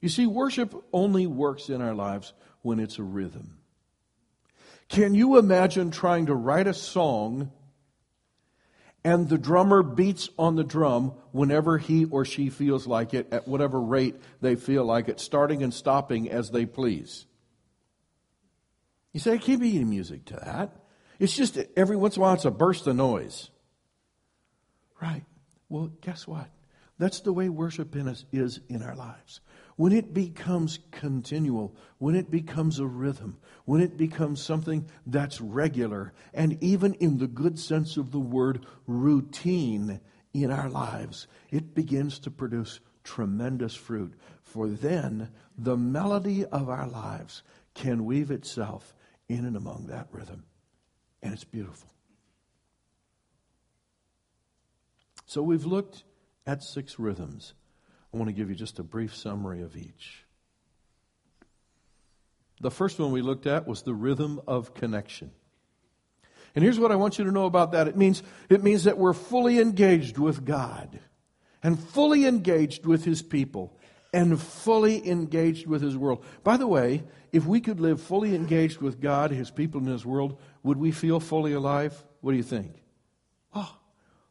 You 0.01 0.09
see, 0.09 0.27
worship 0.27 0.75
only 0.93 1.27
works 1.27 1.69
in 1.69 1.83
our 1.83 1.95
lives 1.95 2.33
when 2.63 2.81
it's 2.81 2.99
a 2.99 3.03
rhythm. 3.03 3.59
Can 4.89 5.15
you 5.15 5.39
imagine 5.39 5.91
trying 5.91 6.27
to 6.27 6.35
write 6.35 6.67
a 6.67 6.75
song 6.75 7.53
and 9.05 9.29
the 9.29 9.39
drummer 9.39 9.83
beats 9.83 10.29
on 10.39 10.57
the 10.57 10.65
drum 10.65 11.15
whenever 11.33 11.79
he 11.79 12.05
or 12.07 12.25
she 12.25 12.51
feels 12.51 12.87
like 12.87 13.15
it, 13.15 13.29
at 13.33 13.49
whatever 13.49 13.81
rate 13.81 14.17
they 14.41 14.57
feel 14.57 14.85
like 14.85 15.09
it, 15.09 15.21
starting 15.21 15.63
and 15.63 15.73
stopping 15.73 16.31
as 16.31 16.51
they 16.51 16.67
please? 16.67 17.27
You 19.13 19.21
say, 19.21 19.35
I 19.35 19.39
can't 19.39 19.61
be 19.61 19.77
any 19.77 19.85
music 19.85 20.25
to 20.27 20.35
that. 20.35 20.80
It's 21.21 21.37
just 21.37 21.59
every 21.77 21.99
once 21.99 22.17
in 22.17 22.23
a 22.23 22.25
while 22.25 22.35
it's 22.35 22.47
a 22.47 22.51
burst 22.51 22.87
of 22.87 22.97
noise. 22.97 23.51
Right. 25.01 25.25
Well, 25.69 25.93
guess 26.01 26.27
what? 26.27 26.49
That's 26.99 27.21
the 27.21 27.33
way 27.33 27.51
worship 27.51 27.95
in 27.95 28.09
us 28.09 28.25
is 28.33 28.61
in 28.69 28.83
our 28.83 28.97
lives. 28.97 29.41
When 29.77 29.93
it 29.93 30.13
becomes 30.15 30.79
continual, 30.91 31.77
when 31.99 32.15
it 32.15 32.31
becomes 32.31 32.79
a 32.79 32.87
rhythm, 32.87 33.39
when 33.67 33.83
it 33.83 33.99
becomes 33.99 34.43
something 34.43 34.89
that's 35.07 35.41
regular, 35.41 36.13
and 36.33 36.63
even 36.63 36.95
in 36.95 37.19
the 37.19 37.27
good 37.27 37.59
sense 37.59 37.99
of 37.99 38.13
the 38.13 38.19
word, 38.19 38.65
routine 38.87 40.01
in 40.33 40.51
our 40.51 40.71
lives, 40.71 41.27
it 41.51 41.75
begins 41.75 42.19
to 42.21 42.31
produce 42.31 42.81
tremendous 43.05 43.75
fruit. 43.75 44.15
For 44.43 44.69
then 44.69 45.31
the 45.57 45.77
melody 45.77 46.47
of 46.47 46.71
our 46.71 46.89
lives 46.89 47.43
can 47.75 48.07
weave 48.07 48.31
itself 48.31 48.95
in 49.29 49.45
and 49.45 49.57
among 49.57 49.87
that 49.87 50.09
rhythm. 50.13 50.45
And 51.23 51.33
it's 51.33 51.45
beautiful. 51.45 51.91
So 55.27 55.43
we've 55.43 55.65
looked 55.65 56.03
at 56.47 56.63
six 56.63 56.99
rhythms. 56.99 57.55
I 58.13 58.17
want 58.17 58.29
to 58.29 58.33
give 58.33 58.49
you 58.49 58.57
just 58.57 58.79
a 58.79 58.83
brief 58.83 59.15
summary 59.15 59.63
of 59.63 59.77
each. 59.77 60.25
The 62.61 62.71
first 62.71 62.99
one 62.99 63.13
we 63.13 63.23
looked 63.23 63.47
at 63.47 63.67
was 63.67 63.83
the 63.83 63.95
rhythm 63.95 64.41
of 64.47 64.75
connection. 64.75 65.31
And 66.55 66.65
here's 66.65 66.79
what 66.79 66.91
I 66.91 66.97
want 66.97 67.19
you 67.19 67.25
to 67.25 67.31
know 67.31 67.47
about 67.47 67.73
that. 67.73 67.87
It 67.87 67.97
means, 67.97 68.23
it 68.49 68.63
means 68.63 68.85
that 68.85 68.99
we're 68.99 69.13
fully 69.13 69.61
engaged 69.61 70.19
with 70.19 70.45
God 70.45 70.99
and 71.63 71.79
fully 71.79 72.27
engaged 72.27 72.85
with 72.85 73.05
His 73.05 73.23
people 73.23 73.79
and 74.13 74.41
fully 74.41 75.09
engaged 75.09 75.67
with 75.67 75.83
His 75.83 75.97
world. 75.97 76.25
By 76.43 76.57
the 76.57 76.67
way, 76.67 77.05
if 77.33 77.47
we 77.47 77.61
could 77.61 77.81
live 77.81 78.01
fully 78.01 78.35
engaged 78.35 78.81
with 78.81 79.01
God, 79.01 79.31
His 79.31 79.51
people, 79.51 79.81
and 79.81 79.89
His 79.89 80.05
world, 80.05 80.39
would 80.63 80.79
we 80.79 80.91
feel 80.91 81.21
fully 81.21 81.53
alive? 81.53 82.05
What 82.21 82.33
do 82.33 82.37
you 82.37 82.43
think? 82.43 82.83
Oh, 83.55 83.77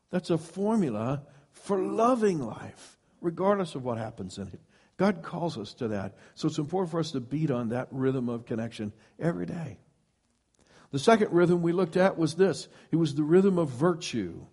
that's 0.10 0.30
a 0.30 0.38
formula 0.38 1.24
for 1.52 1.80
loving 1.80 2.40
life, 2.40 2.98
regardless 3.22 3.76
of 3.76 3.84
what 3.84 3.98
happens 3.98 4.38
in 4.38 4.48
it. 4.48 4.60
God 4.98 5.24
calls 5.24 5.58
us 5.58 5.74
to 5.76 5.88
that. 5.90 6.18
So 6.36 6.48
it's 6.48 6.58
important 6.58 6.92
for 6.92 7.00
us 7.00 7.12
to 7.12 7.22
beat 7.22 7.52
on 7.52 7.70
that 7.70 7.88
rhythm 7.92 8.28
of 8.28 8.46
connection 8.46 8.92
every 9.18 9.46
day. 9.46 9.80
The 10.92 11.00
second 11.00 11.32
rhythm 11.32 11.62
we 11.62 11.72
looked 11.72 11.98
at 11.98 12.18
was 12.18 12.36
this 12.36 12.68
it 12.92 12.98
was 12.98 13.16
the 13.16 13.24
rhythm 13.24 13.58
of 13.58 13.70
virtue. 13.70 14.46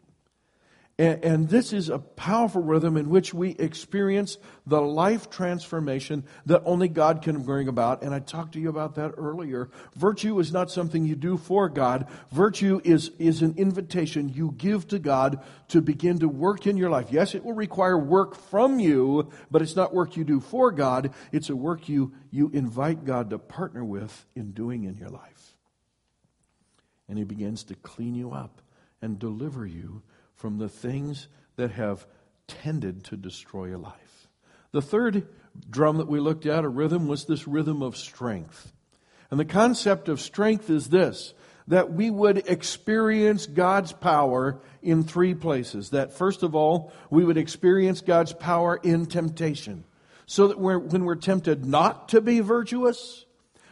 And, 0.98 1.22
and, 1.22 1.48
this 1.50 1.74
is 1.74 1.90
a 1.90 1.98
powerful 1.98 2.62
rhythm 2.62 2.96
in 2.96 3.10
which 3.10 3.34
we 3.34 3.50
experience 3.50 4.38
the 4.66 4.80
life 4.80 5.28
transformation 5.28 6.24
that 6.46 6.62
only 6.64 6.88
God 6.88 7.20
can 7.20 7.42
bring 7.42 7.68
about. 7.68 8.02
And 8.02 8.14
I 8.14 8.20
talked 8.20 8.52
to 8.54 8.60
you 8.60 8.70
about 8.70 8.94
that 8.94 9.12
earlier. 9.18 9.68
Virtue 9.94 10.38
is 10.38 10.54
not 10.54 10.70
something 10.70 11.04
you 11.04 11.14
do 11.14 11.36
for 11.36 11.68
God. 11.68 12.08
Virtue 12.32 12.80
is, 12.82 13.10
is 13.18 13.42
an 13.42 13.56
invitation 13.58 14.30
you 14.30 14.54
give 14.56 14.88
to 14.88 14.98
God 14.98 15.44
to 15.68 15.82
begin 15.82 16.18
to 16.20 16.28
work 16.30 16.66
in 16.66 16.78
your 16.78 16.88
life. 16.88 17.08
Yes, 17.10 17.34
it 17.34 17.44
will 17.44 17.52
require 17.52 17.98
work 17.98 18.34
from 18.34 18.80
you, 18.80 19.30
but 19.50 19.60
it's 19.60 19.76
not 19.76 19.92
work 19.92 20.16
you 20.16 20.24
do 20.24 20.40
for 20.40 20.72
God. 20.72 21.12
It's 21.30 21.50
a 21.50 21.56
work 21.56 21.90
you, 21.90 22.14
you 22.30 22.50
invite 22.54 23.04
God 23.04 23.28
to 23.30 23.38
partner 23.38 23.84
with 23.84 24.24
in 24.34 24.52
doing 24.52 24.84
in 24.84 24.96
your 24.96 25.10
life. 25.10 25.58
And 27.06 27.18
He 27.18 27.24
begins 27.24 27.64
to 27.64 27.74
clean 27.74 28.14
you 28.14 28.32
up 28.32 28.62
and 29.02 29.18
deliver 29.18 29.66
you 29.66 30.02
from 30.36 30.58
the 30.58 30.68
things 30.68 31.28
that 31.56 31.72
have 31.72 32.06
tended 32.46 33.04
to 33.04 33.16
destroy 33.16 33.76
a 33.76 33.78
life. 33.78 34.28
The 34.72 34.82
third 34.82 35.26
drum 35.68 35.96
that 35.98 36.08
we 36.08 36.20
looked 36.20 36.46
at, 36.46 36.64
a 36.64 36.68
rhythm, 36.68 37.08
was 37.08 37.24
this 37.24 37.48
rhythm 37.48 37.82
of 37.82 37.96
strength. 37.96 38.72
And 39.30 39.40
the 39.40 39.44
concept 39.44 40.08
of 40.08 40.20
strength 40.20 40.70
is 40.70 40.88
this 40.88 41.34
that 41.68 41.92
we 41.92 42.10
would 42.10 42.48
experience 42.48 43.46
God's 43.46 43.92
power 43.92 44.60
in 44.82 45.02
three 45.02 45.34
places. 45.34 45.90
That 45.90 46.12
first 46.12 46.44
of 46.44 46.54
all, 46.54 46.92
we 47.10 47.24
would 47.24 47.36
experience 47.36 48.02
God's 48.02 48.32
power 48.32 48.78
in 48.80 49.06
temptation. 49.06 49.82
So 50.26 50.48
that 50.48 50.60
we're, 50.60 50.78
when 50.78 51.04
we're 51.04 51.16
tempted 51.16 51.64
not 51.64 52.10
to 52.10 52.20
be 52.20 52.38
virtuous, 52.38 53.24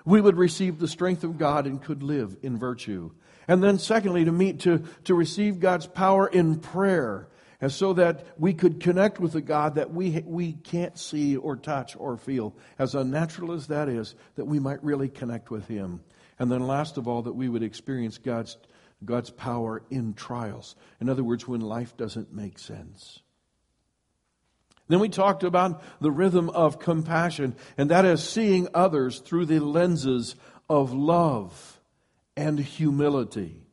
we 0.04 0.20
would 0.20 0.36
receive 0.36 0.78
the 0.78 0.88
strength 0.88 1.24
of 1.24 1.38
God 1.38 1.66
and 1.66 1.82
could 1.82 2.02
live 2.02 2.36
in 2.42 2.58
virtue. 2.58 3.12
And 3.46 3.62
then 3.62 3.78
secondly, 3.78 4.24
to 4.24 4.32
meet, 4.32 4.60
to, 4.60 4.84
to 5.04 5.14
receive 5.14 5.60
God's 5.60 5.86
power 5.86 6.26
in 6.26 6.58
prayer. 6.58 7.28
And 7.60 7.72
so 7.72 7.92
that 7.94 8.26
we 8.38 8.52
could 8.52 8.80
connect 8.80 9.20
with 9.20 9.34
a 9.34 9.40
God 9.40 9.76
that 9.76 9.92
we, 9.92 10.22
we 10.26 10.52
can't 10.52 10.98
see 10.98 11.36
or 11.36 11.56
touch 11.56 11.96
or 11.96 12.16
feel, 12.16 12.54
as 12.78 12.94
unnatural 12.94 13.52
as 13.52 13.68
that 13.68 13.88
is, 13.88 14.14
that 14.36 14.44
we 14.44 14.58
might 14.58 14.82
really 14.84 15.08
connect 15.08 15.50
with 15.50 15.66
Him. 15.68 16.00
And 16.38 16.50
then 16.50 16.66
last 16.66 16.96
of 16.98 17.08
all, 17.08 17.22
that 17.22 17.32
we 17.32 17.48
would 17.48 17.62
experience 17.62 18.18
God's, 18.18 18.56
God's 19.04 19.30
power 19.30 19.82
in 19.88 20.14
trials. 20.14 20.76
In 21.00 21.08
other 21.08 21.24
words, 21.24 21.46
when 21.46 21.60
life 21.60 21.96
doesn't 21.96 22.34
make 22.34 22.58
sense. 22.58 23.20
Then 24.88 25.00
we 25.00 25.08
talked 25.08 25.44
about 25.44 25.82
the 26.00 26.10
rhythm 26.10 26.50
of 26.50 26.78
compassion, 26.78 27.56
and 27.78 27.90
that 27.90 28.04
is 28.04 28.22
seeing 28.22 28.68
others 28.74 29.20
through 29.20 29.46
the 29.46 29.60
lenses 29.60 30.34
of 30.68 30.92
love 30.92 31.73
and 32.36 32.58
humility 32.58 33.64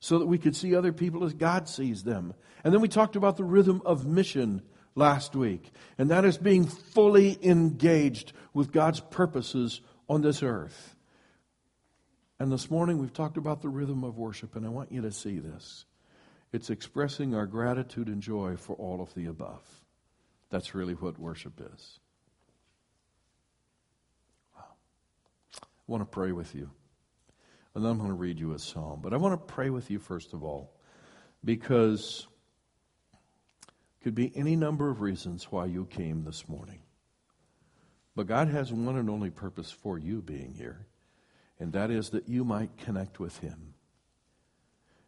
so 0.00 0.18
that 0.18 0.26
we 0.26 0.38
could 0.38 0.56
see 0.56 0.74
other 0.74 0.92
people 0.92 1.24
as 1.24 1.32
God 1.32 1.68
sees 1.68 2.02
them. 2.02 2.34
And 2.64 2.74
then 2.74 2.80
we 2.80 2.88
talked 2.88 3.14
about 3.14 3.36
the 3.36 3.44
rhythm 3.44 3.80
of 3.84 4.04
mission 4.04 4.62
last 4.94 5.36
week, 5.36 5.70
and 5.96 6.10
that 6.10 6.24
is 6.24 6.36
being 6.38 6.66
fully 6.66 7.38
engaged 7.40 8.32
with 8.52 8.72
God's 8.72 9.00
purposes 9.00 9.80
on 10.08 10.22
this 10.22 10.42
earth. 10.42 10.96
And 12.40 12.50
this 12.50 12.68
morning 12.68 12.98
we've 12.98 13.12
talked 13.12 13.36
about 13.36 13.62
the 13.62 13.68
rhythm 13.68 14.02
of 14.02 14.18
worship, 14.18 14.56
and 14.56 14.66
I 14.66 14.70
want 14.70 14.90
you 14.90 15.02
to 15.02 15.12
see 15.12 15.38
this. 15.38 15.84
It's 16.52 16.68
expressing 16.68 17.34
our 17.34 17.46
gratitude 17.46 18.08
and 18.08 18.20
joy 18.20 18.56
for 18.56 18.74
all 18.76 19.00
of 19.00 19.14
the 19.14 19.26
above. 19.26 19.62
That's 20.50 20.74
really 20.74 20.94
what 20.94 21.18
worship 21.18 21.60
is. 21.72 22.00
I 25.88 25.92
want 25.92 26.02
to 26.02 26.06
pray 26.06 26.32
with 26.32 26.54
you. 26.54 26.70
And 27.74 27.84
then 27.84 27.92
I'm 27.92 27.98
going 27.98 28.10
to 28.10 28.14
read 28.14 28.38
you 28.38 28.52
a 28.52 28.58
psalm. 28.58 29.00
But 29.02 29.14
I 29.14 29.16
want 29.16 29.32
to 29.32 29.54
pray 29.54 29.70
with 29.70 29.90
you 29.90 29.98
first 29.98 30.32
of 30.32 30.44
all 30.44 30.74
because 31.44 32.26
could 34.02 34.14
be 34.14 34.32
any 34.34 34.56
number 34.56 34.90
of 34.90 35.00
reasons 35.00 35.44
why 35.50 35.66
you 35.66 35.86
came 35.86 36.24
this 36.24 36.48
morning. 36.48 36.80
But 38.14 38.26
God 38.26 38.48
has 38.48 38.72
one 38.72 38.96
and 38.96 39.08
only 39.08 39.30
purpose 39.30 39.70
for 39.70 39.98
you 39.98 40.20
being 40.20 40.54
here, 40.54 40.86
and 41.58 41.72
that 41.72 41.90
is 41.90 42.10
that 42.10 42.28
you 42.28 42.44
might 42.44 42.76
connect 42.76 43.20
with 43.20 43.38
Him. 43.38 43.74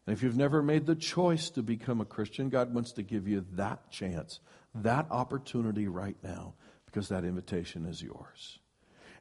And 0.07 0.17
if 0.17 0.23
you've 0.23 0.37
never 0.37 0.63
made 0.63 0.87
the 0.87 0.95
choice 0.95 1.51
to 1.51 1.63
become 1.63 2.01
a 2.01 2.07
Christian, 2.07 2.49
God 2.49 2.73
wants 2.73 2.93
to 2.93 3.03
give 3.03 3.27
you 3.27 3.45
that 3.53 3.91
chance, 3.91 4.41
that 4.75 5.07
opportunity 5.11 5.89
right 5.89 6.17
now, 6.23 6.55
because 6.87 7.09
that 7.09 7.25
invitation 7.25 7.87
is 7.87 8.03
yours. 8.03 8.59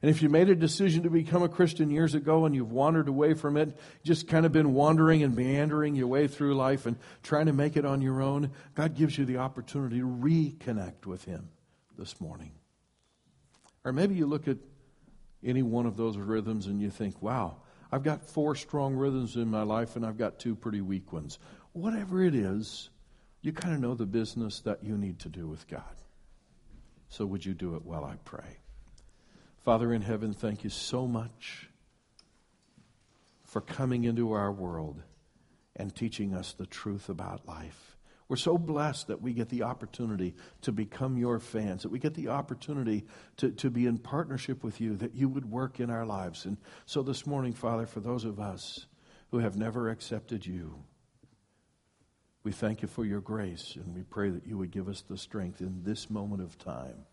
And 0.04 0.10
if 0.10 0.20
you 0.20 0.28
made 0.28 0.50
a 0.50 0.54
decision 0.54 1.04
to 1.04 1.08
become 1.08 1.42
a 1.42 1.48
Christian 1.48 1.90
years 1.90 2.14
ago 2.14 2.44
and 2.44 2.54
you've 2.54 2.70
wandered 2.70 3.08
away 3.08 3.32
from 3.32 3.56
it, 3.56 3.74
just 4.02 4.28
kind 4.28 4.44
of 4.44 4.52
been 4.52 4.74
wandering 4.74 5.22
and 5.22 5.34
meandering 5.34 5.94
your 5.94 6.08
way 6.08 6.28
through 6.28 6.56
life 6.56 6.84
and 6.84 6.98
trying 7.22 7.46
to 7.46 7.54
make 7.54 7.78
it 7.78 7.86
on 7.86 8.02
your 8.02 8.20
own, 8.20 8.50
God 8.74 8.96
gives 8.96 9.16
you 9.16 9.24
the 9.24 9.38
opportunity 9.38 10.00
to 10.00 10.06
reconnect 10.06 11.06
with 11.06 11.24
Him 11.24 11.48
this 11.96 12.20
morning. 12.20 12.52
Or 13.82 13.94
maybe 13.94 14.14
you 14.14 14.26
look 14.26 14.46
at 14.46 14.58
any 15.42 15.62
one 15.62 15.86
of 15.86 15.96
those 15.96 16.18
rhythms 16.18 16.66
and 16.66 16.82
you 16.82 16.90
think, 16.90 17.22
wow, 17.22 17.62
I've 17.90 18.02
got 18.02 18.28
four 18.28 18.56
strong 18.56 18.96
rhythms 18.96 19.36
in 19.36 19.48
my 19.48 19.62
life 19.62 19.96
and 19.96 20.04
I've 20.04 20.18
got 20.18 20.38
two 20.38 20.54
pretty 20.54 20.82
weak 20.82 21.14
ones. 21.14 21.38
Whatever 21.72 22.22
it 22.22 22.34
is, 22.34 22.90
you 23.40 23.54
kind 23.54 23.72
of 23.72 23.80
know 23.80 23.94
the 23.94 24.04
business 24.04 24.60
that 24.66 24.84
you 24.84 24.98
need 24.98 25.20
to 25.20 25.30
do 25.30 25.46
with 25.46 25.66
God. 25.66 25.96
So 27.08 27.24
would 27.24 27.46
you 27.46 27.54
do 27.54 27.74
it 27.76 27.86
while 27.86 28.04
I 28.04 28.16
pray? 28.26 28.58
Father 29.64 29.94
in 29.94 30.02
heaven, 30.02 30.34
thank 30.34 30.62
you 30.62 30.68
so 30.68 31.06
much 31.06 31.70
for 33.44 33.62
coming 33.62 34.04
into 34.04 34.32
our 34.32 34.52
world 34.52 35.02
and 35.74 35.94
teaching 35.94 36.34
us 36.34 36.52
the 36.52 36.66
truth 36.66 37.08
about 37.08 37.48
life. 37.48 37.96
We're 38.28 38.36
so 38.36 38.58
blessed 38.58 39.06
that 39.08 39.22
we 39.22 39.32
get 39.32 39.48
the 39.48 39.62
opportunity 39.62 40.34
to 40.62 40.72
become 40.72 41.16
your 41.16 41.38
fans, 41.38 41.82
that 41.82 41.90
we 41.90 41.98
get 41.98 42.12
the 42.12 42.28
opportunity 42.28 43.06
to, 43.38 43.52
to 43.52 43.70
be 43.70 43.86
in 43.86 43.96
partnership 43.96 44.62
with 44.62 44.82
you, 44.82 44.96
that 44.96 45.14
you 45.14 45.30
would 45.30 45.50
work 45.50 45.80
in 45.80 45.88
our 45.88 46.04
lives. 46.04 46.44
And 46.44 46.58
so 46.84 47.02
this 47.02 47.26
morning, 47.26 47.54
Father, 47.54 47.86
for 47.86 48.00
those 48.00 48.26
of 48.26 48.38
us 48.38 48.84
who 49.30 49.38
have 49.38 49.56
never 49.56 49.88
accepted 49.88 50.44
you, 50.44 50.84
we 52.42 52.52
thank 52.52 52.82
you 52.82 52.88
for 52.88 53.06
your 53.06 53.22
grace, 53.22 53.76
and 53.76 53.94
we 53.94 54.02
pray 54.02 54.28
that 54.28 54.46
you 54.46 54.58
would 54.58 54.70
give 54.70 54.88
us 54.88 55.00
the 55.08 55.16
strength 55.16 55.62
in 55.62 55.82
this 55.84 56.10
moment 56.10 56.42
of 56.42 56.58
time 56.58 57.06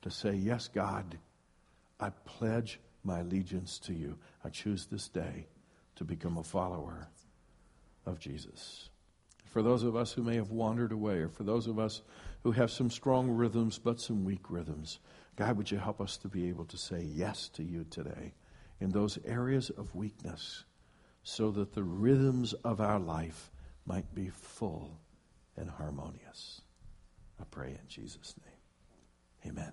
to 0.00 0.10
say, 0.10 0.32
Yes, 0.32 0.66
God. 0.66 1.16
I 2.02 2.10
pledge 2.24 2.80
my 3.04 3.20
allegiance 3.20 3.78
to 3.80 3.92
you. 3.92 4.18
I 4.44 4.48
choose 4.48 4.86
this 4.86 5.06
day 5.06 5.46
to 5.94 6.04
become 6.04 6.36
a 6.36 6.42
follower 6.42 7.08
of 8.04 8.18
Jesus. 8.18 8.88
For 9.44 9.62
those 9.62 9.84
of 9.84 9.94
us 9.94 10.12
who 10.12 10.24
may 10.24 10.34
have 10.34 10.50
wandered 10.50 10.90
away, 10.90 11.18
or 11.18 11.28
for 11.28 11.44
those 11.44 11.68
of 11.68 11.78
us 11.78 12.02
who 12.42 12.50
have 12.50 12.72
some 12.72 12.90
strong 12.90 13.30
rhythms 13.30 13.78
but 13.78 14.00
some 14.00 14.24
weak 14.24 14.50
rhythms, 14.50 14.98
God, 15.36 15.56
would 15.56 15.70
you 15.70 15.78
help 15.78 16.00
us 16.00 16.16
to 16.18 16.28
be 16.28 16.48
able 16.48 16.64
to 16.64 16.76
say 16.76 17.02
yes 17.02 17.48
to 17.50 17.62
you 17.62 17.84
today 17.88 18.34
in 18.80 18.90
those 18.90 19.18
areas 19.24 19.70
of 19.70 19.94
weakness 19.94 20.64
so 21.22 21.52
that 21.52 21.72
the 21.72 21.84
rhythms 21.84 22.52
of 22.64 22.80
our 22.80 22.98
life 22.98 23.52
might 23.86 24.12
be 24.12 24.28
full 24.28 24.98
and 25.56 25.70
harmonious? 25.70 26.62
I 27.40 27.44
pray 27.44 27.68
in 27.70 27.86
Jesus' 27.88 28.34
name. 28.44 29.52
Amen. 29.52 29.72